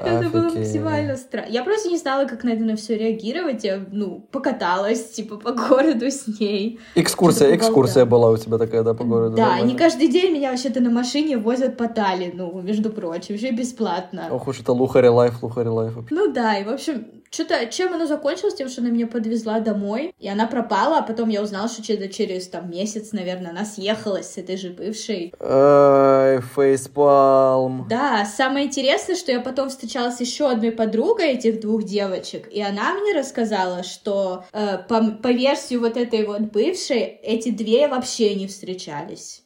Это 0.00 0.28
было 0.30 0.50
максимально 0.50 1.16
странно. 1.16 1.46
Я 1.50 1.64
просто 1.64 1.88
не 1.88 1.98
знала, 1.98 2.26
как 2.26 2.44
на 2.44 2.50
это 2.50 2.62
на 2.64 2.76
все 2.76 2.96
реагировать. 2.96 3.64
Я, 3.64 3.84
ну, 3.90 4.26
покаталась, 4.30 5.10
типа, 5.10 5.36
по 5.36 5.52
городу 5.68 6.10
с 6.10 6.26
ней. 6.40 6.80
Экскурсия, 6.94 7.54
экскурсия 7.54 8.04
была 8.04 8.30
у 8.30 8.36
тебя 8.36 8.58
такая, 8.58 8.82
да, 8.82 8.94
по 8.94 9.04
городу? 9.04 9.36
Да, 9.36 9.60
не 9.60 9.76
каждый 9.76 10.08
день 10.08 10.32
меня 10.32 10.50
вообще-то 10.50 10.80
на 10.80 10.90
машине 10.90 11.36
возят 11.36 11.76
по 11.76 11.88
Таллину, 11.88 12.60
между 12.62 12.90
прочим, 12.90 13.34
еще 13.34 13.50
бесплатно. 13.50 14.28
Ох 14.30 14.48
уж 14.48 14.60
это 14.60 14.72
лухари 14.72 15.08
лайф, 15.08 15.42
лухари 15.42 15.68
лайф. 15.68 15.94
Ну 16.10 16.32
да, 16.32 16.56
и 16.56 16.64
в 16.64 16.68
общем, 16.70 17.21
что-то, 17.32 17.66
чем 17.66 17.94
оно 17.94 18.06
закончилось? 18.06 18.54
Тем, 18.54 18.68
что 18.68 18.82
она 18.82 18.90
меня 18.90 19.06
подвезла 19.06 19.60
домой, 19.60 20.14
и 20.18 20.28
она 20.28 20.46
пропала, 20.46 20.98
а 20.98 21.02
потом 21.02 21.30
я 21.30 21.42
узнала, 21.42 21.68
что 21.68 21.82
через, 21.82 22.14
через 22.14 22.48
там 22.48 22.70
месяц, 22.70 23.12
наверное, 23.12 23.50
она 23.50 23.64
съехалась 23.64 24.34
с 24.34 24.38
этой 24.38 24.58
же 24.58 24.70
бывшей. 24.70 25.32
Эй, 25.40 26.40
фейспалм. 26.54 27.86
Да, 27.88 28.26
самое 28.26 28.66
интересное, 28.66 29.16
что 29.16 29.32
я 29.32 29.40
потом 29.40 29.70
встречалась 29.70 30.20
еще 30.20 30.50
одной 30.50 30.72
подругой 30.72 31.32
этих 31.32 31.60
двух 31.60 31.84
девочек, 31.84 32.48
и 32.52 32.60
она 32.60 32.94
мне 32.94 33.14
рассказала, 33.14 33.82
что 33.82 34.44
э, 34.52 34.78
по, 34.88 35.02
по 35.22 35.28
версии 35.28 35.76
вот 35.76 35.96
этой 35.96 36.26
вот 36.26 36.40
бывшей, 36.40 37.00
эти 37.00 37.50
две 37.50 37.88
вообще 37.88 38.34
не 38.34 38.46
встречались. 38.46 39.41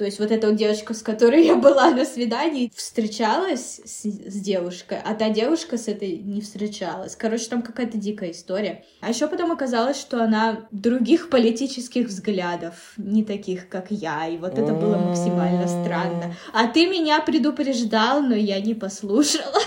То 0.00 0.06
есть 0.06 0.18
вот 0.18 0.30
эта 0.30 0.46
вот 0.46 0.56
девочка, 0.56 0.94
с 0.94 1.02
которой 1.02 1.44
я 1.46 1.56
была 1.56 1.90
на 1.90 2.06
свидании, 2.06 2.72
встречалась 2.74 3.82
с, 3.84 4.06
с 4.06 4.40
девушкой, 4.40 4.98
а 5.04 5.14
та 5.14 5.28
девушка 5.28 5.76
с 5.76 5.88
этой 5.88 6.16
не 6.16 6.40
встречалась. 6.40 7.16
Короче, 7.16 7.50
там 7.50 7.60
какая-то 7.60 7.98
дикая 7.98 8.30
история. 8.30 8.86
А 9.02 9.10
еще 9.10 9.28
потом 9.28 9.52
оказалось, 9.52 10.00
что 10.00 10.24
она 10.24 10.66
других 10.70 11.28
политических 11.28 12.06
взглядов, 12.06 12.94
не 12.96 13.24
таких, 13.24 13.68
как 13.68 13.90
я, 13.90 14.26
и 14.26 14.38
вот 14.38 14.58
это 14.58 14.72
было 14.72 14.96
максимально 14.96 15.68
странно. 15.68 16.34
А 16.54 16.66
ты 16.66 16.86
меня 16.86 17.20
предупреждал, 17.20 18.22
но 18.22 18.34
я 18.34 18.58
не 18.58 18.72
послушала. 18.72 19.60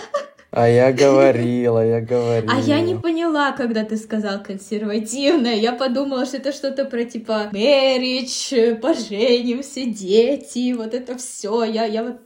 А 0.56 0.68
я 0.68 0.94
говорила, 0.94 1.84
я 1.84 2.00
говорила. 2.00 2.54
А 2.54 2.60
я 2.60 2.80
не 2.82 2.94
поняла, 2.94 3.54
когда 3.54 3.84
ты 3.84 3.98
сказал 3.98 4.44
консервативная. 4.44 5.56
Я 5.56 5.74
подумала, 5.74 6.28
что 6.28 6.38
это 6.38 6.52
что-то 6.52 6.86
про 6.86 7.06
типа 7.06 7.50
marriage, 7.52 8.76
поженимся, 8.76 9.84
дети, 9.86 10.74
вот 10.74 10.94
это 10.94 11.18
все. 11.18 11.64
Я, 11.64 11.86
я 11.86 12.04
вот 12.04 12.18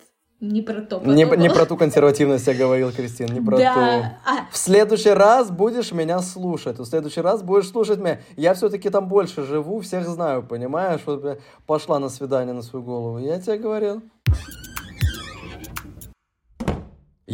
не 0.41 0.61
про 0.61 0.81
то 0.81 1.01
не, 1.05 1.23
не 1.37 1.49
про 1.49 1.65
ту 1.65 1.77
консервативность 1.77 2.45
я 2.45 2.53
говорил, 2.53 2.91
Кристин, 2.91 3.33
не 3.33 3.39
про 3.39 3.57
да. 3.57 3.73
ту. 3.73 4.29
А... 4.29 4.51
В 4.51 4.57
следующий 4.57 5.11
раз 5.11 5.49
будешь 5.49 5.93
меня 5.93 6.19
слушать. 6.19 6.79
В 6.79 6.85
следующий 6.85 7.21
раз 7.21 7.41
будешь 7.41 7.69
слушать 7.69 7.99
меня. 7.99 8.19
Я 8.35 8.53
все-таки 8.55 8.89
там 8.89 9.07
больше 9.07 9.45
живу, 9.45 9.79
всех 9.79 10.05
знаю, 10.05 10.43
понимаешь? 10.43 10.99
Вот 11.05 11.39
пошла 11.65 11.97
на 11.97 12.09
свидание 12.09 12.53
на 12.53 12.61
свою 12.61 12.83
голову. 12.83 13.19
Я 13.19 13.39
тебе 13.39 13.57
говорил. 13.57 14.01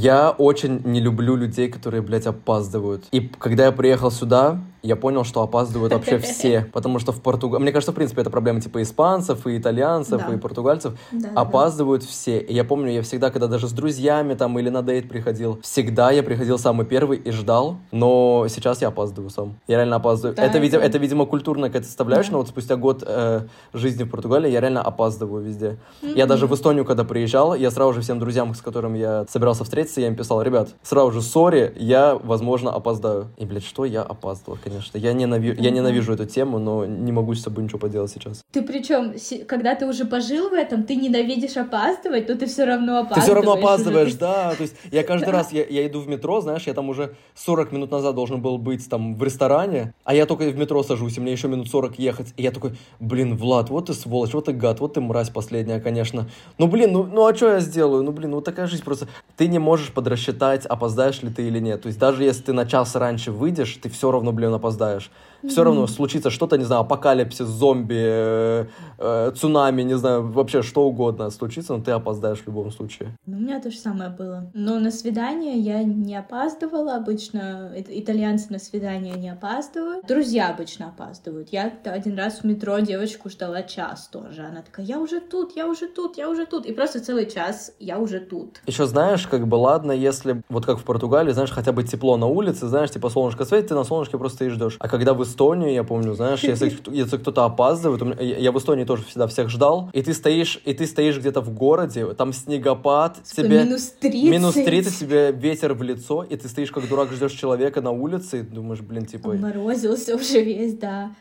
Я 0.04 0.32
очень 0.32 0.82
не 0.84 1.00
люблю 1.00 1.38
людей, 1.38 1.70
которые, 1.70 2.02
блядь, 2.02 2.28
опаздывают. 2.28 3.06
И 3.14 3.22
когда 3.40 3.68
я 3.68 3.72
приехал 3.72 4.12
сюда, 4.12 4.60
я 4.84 4.96
понял, 4.98 5.24
что 5.24 5.42
опаздывают 5.42 5.94
вообще 5.94 6.18
все. 6.20 6.68
Потому 6.74 7.00
что 7.00 7.12
в 7.14 7.22
Португалии... 7.22 7.62
Мне 7.64 7.72
кажется, 7.72 7.92
в 7.94 7.96
принципе, 7.96 8.22
это 8.22 8.30
проблема 8.30 8.60
типа 8.62 8.82
испанцев, 8.82 9.48
и 9.48 9.58
итальянцев, 9.58 10.22
Да. 10.28 10.34
и 10.34 10.38
португальцев. 10.38 10.94
Да, 11.12 11.30
опаздывают 11.36 12.04
все. 12.04 12.40
И 12.40 12.54
я 12.54 12.64
помню, 12.66 12.92
я 12.92 13.02
всегда, 13.02 13.32
когда 13.32 13.48
даже 13.48 13.68
с 13.68 13.72
друзьями 13.72 14.34
там 14.34 14.60
или 14.60 14.70
на 14.70 14.82
дейт 14.84 15.08
приходил, 15.10 15.60
всегда 15.64 16.12
я 16.12 16.22
приходил 16.22 16.60
самый 16.60 16.86
первый 16.86 17.18
и 17.18 17.32
ждал. 17.32 17.78
Но 17.92 18.46
сейчас 18.50 18.82
я 18.82 18.90
опаздываю 18.90 19.30
сам. 19.30 19.56
Я 19.68 19.78
реально 19.78 19.96
опаздываю. 19.96 20.36
Да, 20.36 20.44
это, 20.44 20.60
видимо, 20.60 20.84
это- 20.84 20.98
видимо, 20.98 21.26
культурная 21.26 21.70
какая-то 21.70 21.88
составляющая, 21.88 22.32
Да. 22.32 22.34
но 22.34 22.40
вот 22.40 22.50
спустя 22.50 22.76
год 22.76 23.04
э, 23.08 23.42
жизни 23.74 24.04
в 24.04 24.10
Португалии 24.10 24.52
я 24.52 24.60
реально 24.60 24.82
опаздываю 24.82 25.44
везде. 25.44 25.78
Я 26.02 26.26
даже 26.26 26.46
в 26.46 26.54
Эстонию, 26.54 26.84
когда 26.84 27.06
приезжал, 27.06 27.56
я 27.56 27.72
сразу 27.72 27.94
же 27.94 28.02
всем 28.02 28.20
друзьям, 28.20 28.54
с 28.54 28.62
которыми 28.62 28.98
я 28.98 29.26
собирался 29.30 29.64
встретиться, 29.64 30.02
я 30.02 30.08
им 30.08 30.16
писал, 30.16 30.42
ребят, 30.42 30.70
сразу 30.84 31.12
же, 31.14 31.22
сори, 31.22 31.74
я, 31.78 32.20
возможно, 32.22 32.72
опоздаю. 32.74 33.28
И, 33.38 33.46
блядь, 33.46 33.64
что 33.64 33.86
я 33.86 34.02
опаздывал, 34.02 34.58
конечно. 34.62 34.73
Я, 34.94 35.14
ненави- 35.14 35.56
я 35.60 35.72
ненавижу 35.72 36.14
эту 36.14 36.26
тему, 36.26 36.60
но 36.60 36.86
не 36.86 37.12
могу 37.12 37.34
с 37.34 37.42
собой 37.42 37.64
ничего 37.64 37.80
поделать 37.80 38.12
сейчас. 38.12 38.42
Ты 38.52 38.62
причем, 38.62 39.14
когда 39.48 39.76
ты 39.76 39.86
уже 39.86 40.06
пожил 40.06 40.50
в 40.50 40.54
этом, 40.54 40.84
ты 40.84 40.96
ненавидишь 40.96 41.58
опаздывать, 41.58 42.28
но 42.30 42.36
ты 42.36 42.46
все 42.46 42.66
равно 42.66 43.00
опаздываешь. 43.00 43.16
Ты 43.16 43.22
все 43.22 43.34
равно 43.34 43.52
уже. 43.52 43.60
опаздываешь, 43.60 44.14
да. 44.16 44.56
То 44.56 44.64
есть 44.64 44.76
я 44.92 45.04
каждый 45.12 45.30
раз, 45.30 45.52
я, 45.52 45.66
я 45.66 45.88
иду 45.88 46.00
в 46.00 46.08
метро, 46.08 46.42
знаешь, 46.42 46.64
я 46.64 46.74
там 46.74 46.90
уже 46.90 47.16
40 47.36 47.72
минут 47.72 47.92
назад 47.92 48.16
должен 48.16 48.42
был 48.42 48.58
быть 48.58 48.88
там 48.90 49.16
в 49.16 49.24
ресторане, 49.24 49.94
а 50.04 50.14
я 50.14 50.26
только 50.26 50.44
в 50.44 50.58
метро 50.58 50.84
сажусь, 50.84 51.18
и 51.18 51.22
мне 51.22 51.32
еще 51.32 51.48
минут 51.48 51.70
40 51.70 52.00
ехать. 52.00 52.34
И 52.38 52.44
я 52.44 52.52
такой, 52.52 52.74
блин, 53.00 53.36
Влад, 53.36 53.70
вот 53.70 53.88
ты 53.88 53.94
сволочь, 53.94 54.34
вот 54.34 54.46
ты 54.46 54.54
гад, 54.54 54.80
вот 54.80 54.94
ты 54.94 55.02
мразь 55.02 55.30
последняя, 55.30 55.80
конечно. 55.80 56.30
Ну, 56.58 56.68
блин, 56.68 56.92
ну, 56.92 57.04
ну 57.04 57.26
а 57.26 57.36
что 57.36 57.54
я 57.54 57.60
сделаю? 57.60 58.04
Ну, 58.04 58.12
блин, 58.12 58.32
ну 58.32 58.42
такая 58.42 58.68
жизнь 58.68 58.84
просто. 58.84 59.08
Ты 59.38 59.48
не 59.48 59.60
можешь 59.60 59.92
подрасчитать, 59.92 60.66
опоздаешь 60.66 61.22
ли 61.22 61.30
ты 61.30 61.48
или 61.48 61.60
нет. 61.60 61.82
То 61.82 61.88
есть 61.88 62.00
даже 62.00 62.24
если 62.24 62.44
ты 62.44 62.54
на 62.54 62.66
час 62.66 62.96
раньше 62.96 63.32
выйдешь, 63.32 63.78
ты 63.82 63.90
все 63.90 64.12
равно, 64.12 64.32
блин, 64.32 64.54
опоздаешь. 64.64 65.12
Все 65.48 65.64
равно 65.64 65.88
случится 65.88 66.30
что-то, 66.30 66.58
не 66.58 66.64
знаю, 66.64 66.82
апокалипсис, 66.82 67.46
зомби, 67.46 67.96
э, 67.98 68.66
э, 68.98 69.32
цунами, 69.36 69.82
не 69.82 69.98
знаю, 69.98 70.32
вообще 70.32 70.62
что 70.62 70.86
угодно 70.86 71.30
случится, 71.30 71.76
но 71.76 71.84
ты 71.84 71.92
опоздаешь 71.92 72.40
в 72.40 72.48
любом 72.48 72.72
случае. 72.72 73.18
Ну, 73.26 73.38
у 73.38 73.40
меня 73.42 73.60
то 73.60 73.72
же 73.72 73.78
самое 73.78 74.10
было. 74.10 74.50
Но 74.54 74.80
на 74.80 74.92
свидание 74.92 75.58
я 75.58 75.84
не 75.84 76.16
опаздывала. 76.16 76.96
Обычно 76.96 77.74
итальянцы 77.76 78.52
на 78.52 78.60
свидание 78.60 79.16
не 79.16 79.30
опаздывают. 79.30 80.06
Друзья 80.08 80.50
обычно 80.50 80.88
опаздывают. 80.88 81.50
Я 81.52 81.72
один 81.86 82.18
раз 82.18 82.40
в 82.40 82.44
метро 82.44 82.80
девочку 82.80 83.30
ждала 83.30 83.64
час 83.64 84.08
тоже. 84.08 84.44
Она 84.44 84.62
такая, 84.62 84.86
я 84.86 85.00
уже 85.00 85.20
тут, 85.20 85.56
я 85.56 85.68
уже 85.68 85.88
тут, 85.88 86.18
я 86.18 86.30
уже 86.30 86.46
тут. 86.46 86.66
И 86.66 86.74
просто 86.74 87.00
целый 87.00 87.30
час 87.30 87.74
я 87.80 88.00
уже 88.00 88.20
тут. 88.20 88.62
Еще 88.66 88.86
знаешь, 88.86 89.28
как 89.28 89.48
бы 89.48 89.56
ладно, 89.56 89.92
если 89.92 90.42
вот 90.50 90.66
как 90.66 90.80
в 90.80 90.84
Португалии, 90.84 91.32
знаешь, 91.32 91.52
хотя 91.52 91.72
бы 91.72 91.84
тепло 91.84 92.18
на 92.18 92.28
улице, 92.28 92.68
знаешь, 92.68 92.92
типа 92.92 93.10
солнышко 93.10 93.46
светит, 93.46 93.70
ты 93.70 93.76
на 93.76 93.84
солнышке 93.84 94.18
просто 94.18 94.46
и 94.46 94.50
ждешь. 94.50 94.78
А 94.80 94.88
когда 94.88 95.14
в 95.14 95.22
Эстонии, 95.34 95.74
я 95.74 95.84
помню, 95.84 96.14
знаешь, 96.14 96.44
если, 96.44 96.72
если 96.92 97.18
кто-то 97.18 97.44
опаздывает, 97.46 98.02
меня- 98.02 98.22
я 98.22 98.52
в 98.52 98.58
Эстонии 98.58 98.84
тоже 98.86 99.04
всегда 99.04 99.26
всех 99.28 99.50
ждал, 99.50 99.90
и 99.92 100.02
ты 100.04 100.14
стоишь, 100.14 100.62
и 100.64 100.74
ты 100.74 100.86
стоишь 100.86 101.18
где-то 101.18 101.42
в 101.42 101.50
городе, 101.54 102.14
там 102.14 102.34
снегопад, 102.34 103.18
тебе 103.24 103.64
Минус 103.64 103.94
30. 104.00 104.32
минус 104.32 104.54
30, 104.54 105.00
тебе 105.00 105.32
ветер 105.32 105.74
в 105.74 105.82
лицо, 105.82 106.24
и 106.24 106.36
ты 106.38 106.48
стоишь 106.48 106.72
как 106.72 106.88
дурак, 106.88 107.12
ждешь 107.12 107.32
человека 107.34 107.82
на 107.82 107.90
улице, 107.92 108.40
и 108.40 108.42
думаешь, 108.44 108.82
блин, 108.82 109.06
типа, 109.06 109.34
Морозился 109.34 110.16
уже 110.16 110.44
весь, 110.44 110.76
да. 110.76 111.12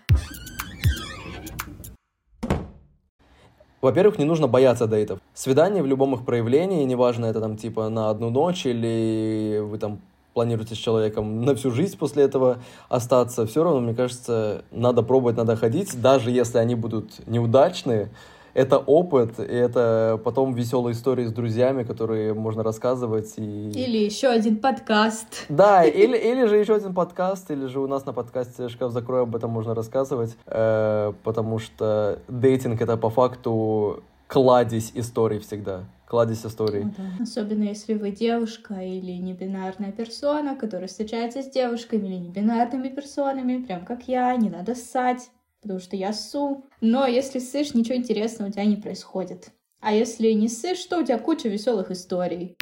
Во-первых, 3.81 4.19
не 4.19 4.25
нужно 4.25 4.47
бояться 4.47 4.87
дейтов. 4.87 5.19
Свидание 5.35 5.83
в 5.83 5.87
любом 5.87 6.15
их 6.15 6.25
проявлении, 6.25 6.85
неважно, 6.85 7.27
это 7.27 7.41
там 7.41 7.57
типа 7.57 7.89
на 7.89 8.11
одну 8.11 8.31
ночь 8.31 8.65
или 8.65 9.59
вы 9.61 9.77
там 9.79 10.01
планируете 10.33 10.75
с 10.75 10.79
человеком 10.79 11.41
на 11.45 11.55
всю 11.55 11.71
жизнь 11.71 11.97
после 11.99 12.25
этого 12.25 12.59
остаться, 12.89 13.47
все 13.47 13.65
равно, 13.65 13.81
мне 13.81 13.95
кажется, 13.95 14.65
надо 14.71 15.03
пробовать, 15.03 15.37
надо 15.37 15.57
ходить, 15.57 16.01
даже 16.01 16.31
если 16.31 16.59
они 16.59 16.75
будут 16.75 17.27
неудачные. 17.27 18.11
Это 18.55 18.77
опыт, 18.77 19.39
и 19.39 19.43
это 19.43 20.21
потом 20.23 20.53
веселые 20.53 20.93
истории 20.93 21.25
с 21.25 21.33
друзьями, 21.33 21.85
которые 21.85 22.35
можно 22.35 22.63
рассказывать. 22.63 23.33
И... 23.39 23.71
Или 23.71 24.05
еще 24.05 24.29
один 24.29 24.59
подкаст. 24.59 25.47
Да, 25.49 25.85
или, 25.87 26.19
или 26.19 26.45
же 26.45 26.59
еще 26.59 26.75
один 26.75 26.93
подкаст, 26.93 27.51
или 27.51 27.65
же 27.65 27.81
у 27.81 27.87
нас 27.87 28.05
на 28.05 28.13
подкасте 28.13 28.69
«Шкаф 28.69 28.93
закрой» 28.93 29.23
об 29.23 29.35
этом 29.35 29.51
можно 29.51 29.75
рассказывать, 29.75 30.37
э, 30.45 31.15
потому 31.23 31.59
что 31.61 32.19
дейтинг— 32.29 32.81
это 32.83 32.99
по 32.99 33.09
факту 33.09 34.03
кладезь 34.33 34.93
историй 34.95 35.41
всегда, 35.41 35.85
кладезь 36.07 36.47
историй. 36.47 36.85
Ну 36.85 36.95
да. 36.97 37.23
Особенно 37.23 37.65
если 37.65 37.93
вы 37.93 38.13
девушка 38.13 38.81
или 38.81 39.13
небинарная 39.13 39.93
персона, 39.93 40.57
которая 40.57 40.89
встречается 40.89 41.43
с 41.43 41.51
девушками 41.51 42.07
или 42.09 42.17
небинарными 42.17 42.89
персонами, 42.89 43.63
прям 43.63 43.85
как 43.85 44.09
я, 44.09 44.35
не 44.37 44.49
надо 44.49 44.75
ссать, 44.75 45.29
потому 45.61 45.81
что 45.81 45.97
я 45.97 46.15
ссу. 46.15 46.65
Но 46.81 47.07
если 47.07 47.41
ссышь, 47.41 47.75
ничего 47.75 47.97
интересного 47.97 48.49
у 48.49 48.53
тебя 48.53 48.65
не 48.65 48.77
происходит. 48.77 49.51
А 49.81 49.93
если 49.93 50.33
не 50.33 50.49
ссышь, 50.49 50.83
то 50.87 51.01
у 51.01 51.05
тебя 51.05 51.19
куча 51.19 51.51
веселых 51.51 51.91
историй. 51.91 52.57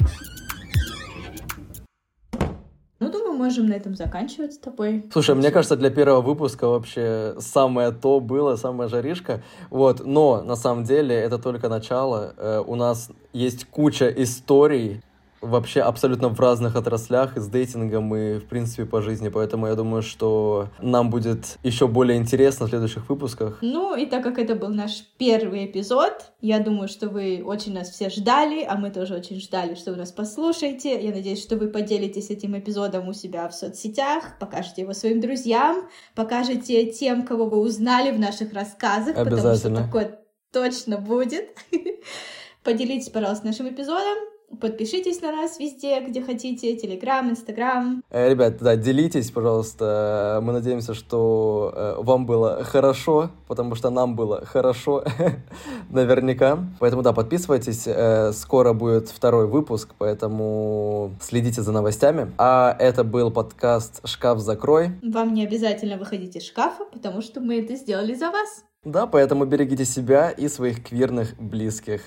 Можем 3.41 3.67
на 3.67 3.73
этом 3.73 3.95
заканчивать 3.95 4.53
с 4.53 4.57
тобой. 4.57 5.05
Слушай, 5.11 5.35
мне 5.35 5.51
кажется, 5.51 5.75
для 5.75 5.89
первого 5.89 6.21
выпуска 6.21 6.67
вообще 6.67 7.35
самое 7.39 7.91
то 7.91 8.19
было, 8.19 8.55
самая 8.55 8.87
жаришка. 8.87 9.41
Вот, 9.69 10.05
но 10.05 10.41
на 10.41 10.55
самом 10.55 10.83
деле 10.83 11.15
это 11.15 11.37
только 11.37 11.69
начало. 11.69 12.33
Э, 12.37 12.63
у 12.65 12.75
нас 12.75 13.09
есть 13.33 13.65
куча 13.65 14.07
историй 14.09 15.01
вообще 15.41 15.81
абсолютно 15.81 16.29
в 16.29 16.39
разных 16.39 16.75
отраслях, 16.75 17.35
и 17.35 17.39
с 17.39 17.47
дейтингом, 17.47 18.15
и 18.15 18.37
в 18.37 18.45
принципе 18.45 18.85
по 18.85 19.01
жизни. 19.01 19.29
Поэтому 19.29 19.67
я 19.67 19.75
думаю, 19.75 20.01
что 20.01 20.69
нам 20.79 21.09
будет 21.09 21.57
еще 21.63 21.87
более 21.87 22.17
интересно 22.17 22.67
в 22.67 22.69
следующих 22.69 23.09
выпусках. 23.09 23.57
Ну, 23.61 23.95
и 23.95 24.05
так 24.05 24.23
как 24.23 24.37
это 24.37 24.55
был 24.55 24.69
наш 24.69 25.03
первый 25.17 25.65
эпизод, 25.65 26.31
я 26.41 26.59
думаю, 26.59 26.87
что 26.87 27.09
вы 27.09 27.43
очень 27.43 27.73
нас 27.73 27.89
все 27.89 28.09
ждали, 28.09 28.63
а 28.63 28.75
мы 28.75 28.91
тоже 28.91 29.15
очень 29.15 29.39
ждали, 29.39 29.75
что 29.75 29.91
вы 29.91 29.97
нас 29.97 30.11
послушаете. 30.11 31.03
Я 31.03 31.11
надеюсь, 31.11 31.41
что 31.41 31.57
вы 31.57 31.67
поделитесь 31.67 32.29
этим 32.29 32.57
эпизодом 32.57 33.07
у 33.07 33.13
себя 33.13 33.47
в 33.47 33.53
соцсетях, 33.53 34.37
покажете 34.39 34.81
его 34.81 34.93
своим 34.93 35.19
друзьям, 35.19 35.87
покажете 36.15 36.91
тем, 36.91 37.25
кого 37.25 37.45
вы 37.45 37.59
узнали 37.59 38.11
в 38.11 38.19
наших 38.19 38.53
рассказах, 38.53 39.15
потому 39.15 39.55
что 39.55 39.75
такое 39.75 40.19
точно 40.51 40.97
будет. 40.97 41.57
Поделитесь, 42.63 43.09
пожалуйста, 43.09 43.47
нашим 43.47 43.69
эпизодом. 43.69 44.17
Подпишитесь 44.59 45.21
на 45.21 45.31
нас 45.31 45.59
везде, 45.59 45.99
где 46.01 46.21
хотите. 46.21 46.75
Телеграм, 46.75 47.29
Инстаграм. 47.29 48.03
Э, 48.09 48.29
Ребят, 48.29 48.57
да, 48.59 48.75
делитесь, 48.75 49.31
пожалуйста. 49.31 50.39
Мы 50.43 50.51
надеемся, 50.53 50.93
что 50.93 51.73
э, 51.75 51.95
вам 51.99 52.25
было 52.25 52.63
хорошо, 52.63 53.29
потому 53.47 53.75
что 53.75 53.89
нам 53.89 54.15
было 54.15 54.45
хорошо, 54.45 55.03
наверняка. 55.89 56.59
Поэтому, 56.79 57.01
да, 57.01 57.13
подписывайтесь. 57.13 57.83
Э, 57.87 58.31
Скоро 58.33 58.73
будет 58.73 59.09
второй 59.09 59.47
выпуск, 59.47 59.93
поэтому 59.97 61.11
следите 61.21 61.61
за 61.61 61.71
новостями. 61.71 62.31
А 62.37 62.75
это 62.77 63.03
был 63.03 63.31
подкаст 63.31 64.05
«Шкаф 64.07 64.39
закрой». 64.39 64.91
Вам 65.01 65.33
не 65.33 65.45
обязательно 65.45 65.97
выходить 65.97 66.35
из 66.35 66.43
шкафа, 66.45 66.85
потому 66.91 67.21
что 67.21 67.39
мы 67.39 67.59
это 67.61 67.75
сделали 67.75 68.13
за 68.13 68.31
вас. 68.31 68.63
Да, 68.83 69.05
поэтому 69.05 69.45
берегите 69.45 69.85
себя 69.85 70.31
и 70.31 70.47
своих 70.47 70.83
квирных 70.83 71.35
близких. 71.39 72.01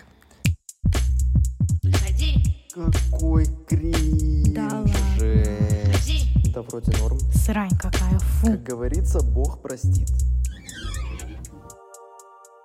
Какой 2.74 3.46
кринж. 3.68 4.52
Да 4.52 4.64
ладно. 4.64 4.94
Да 6.52 6.62
вроде 6.62 6.90
норм. 6.98 7.18
Срань 7.32 7.70
какая, 7.70 8.18
фу. 8.18 8.46
Как 8.48 8.64
говорится, 8.64 9.20
Бог 9.22 9.62
простит. 9.62 10.08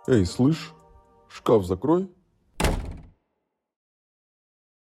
Эй, 0.08 0.26
слышь, 0.26 0.74
Шкаф 1.28 1.64
закрой. 1.64 2.10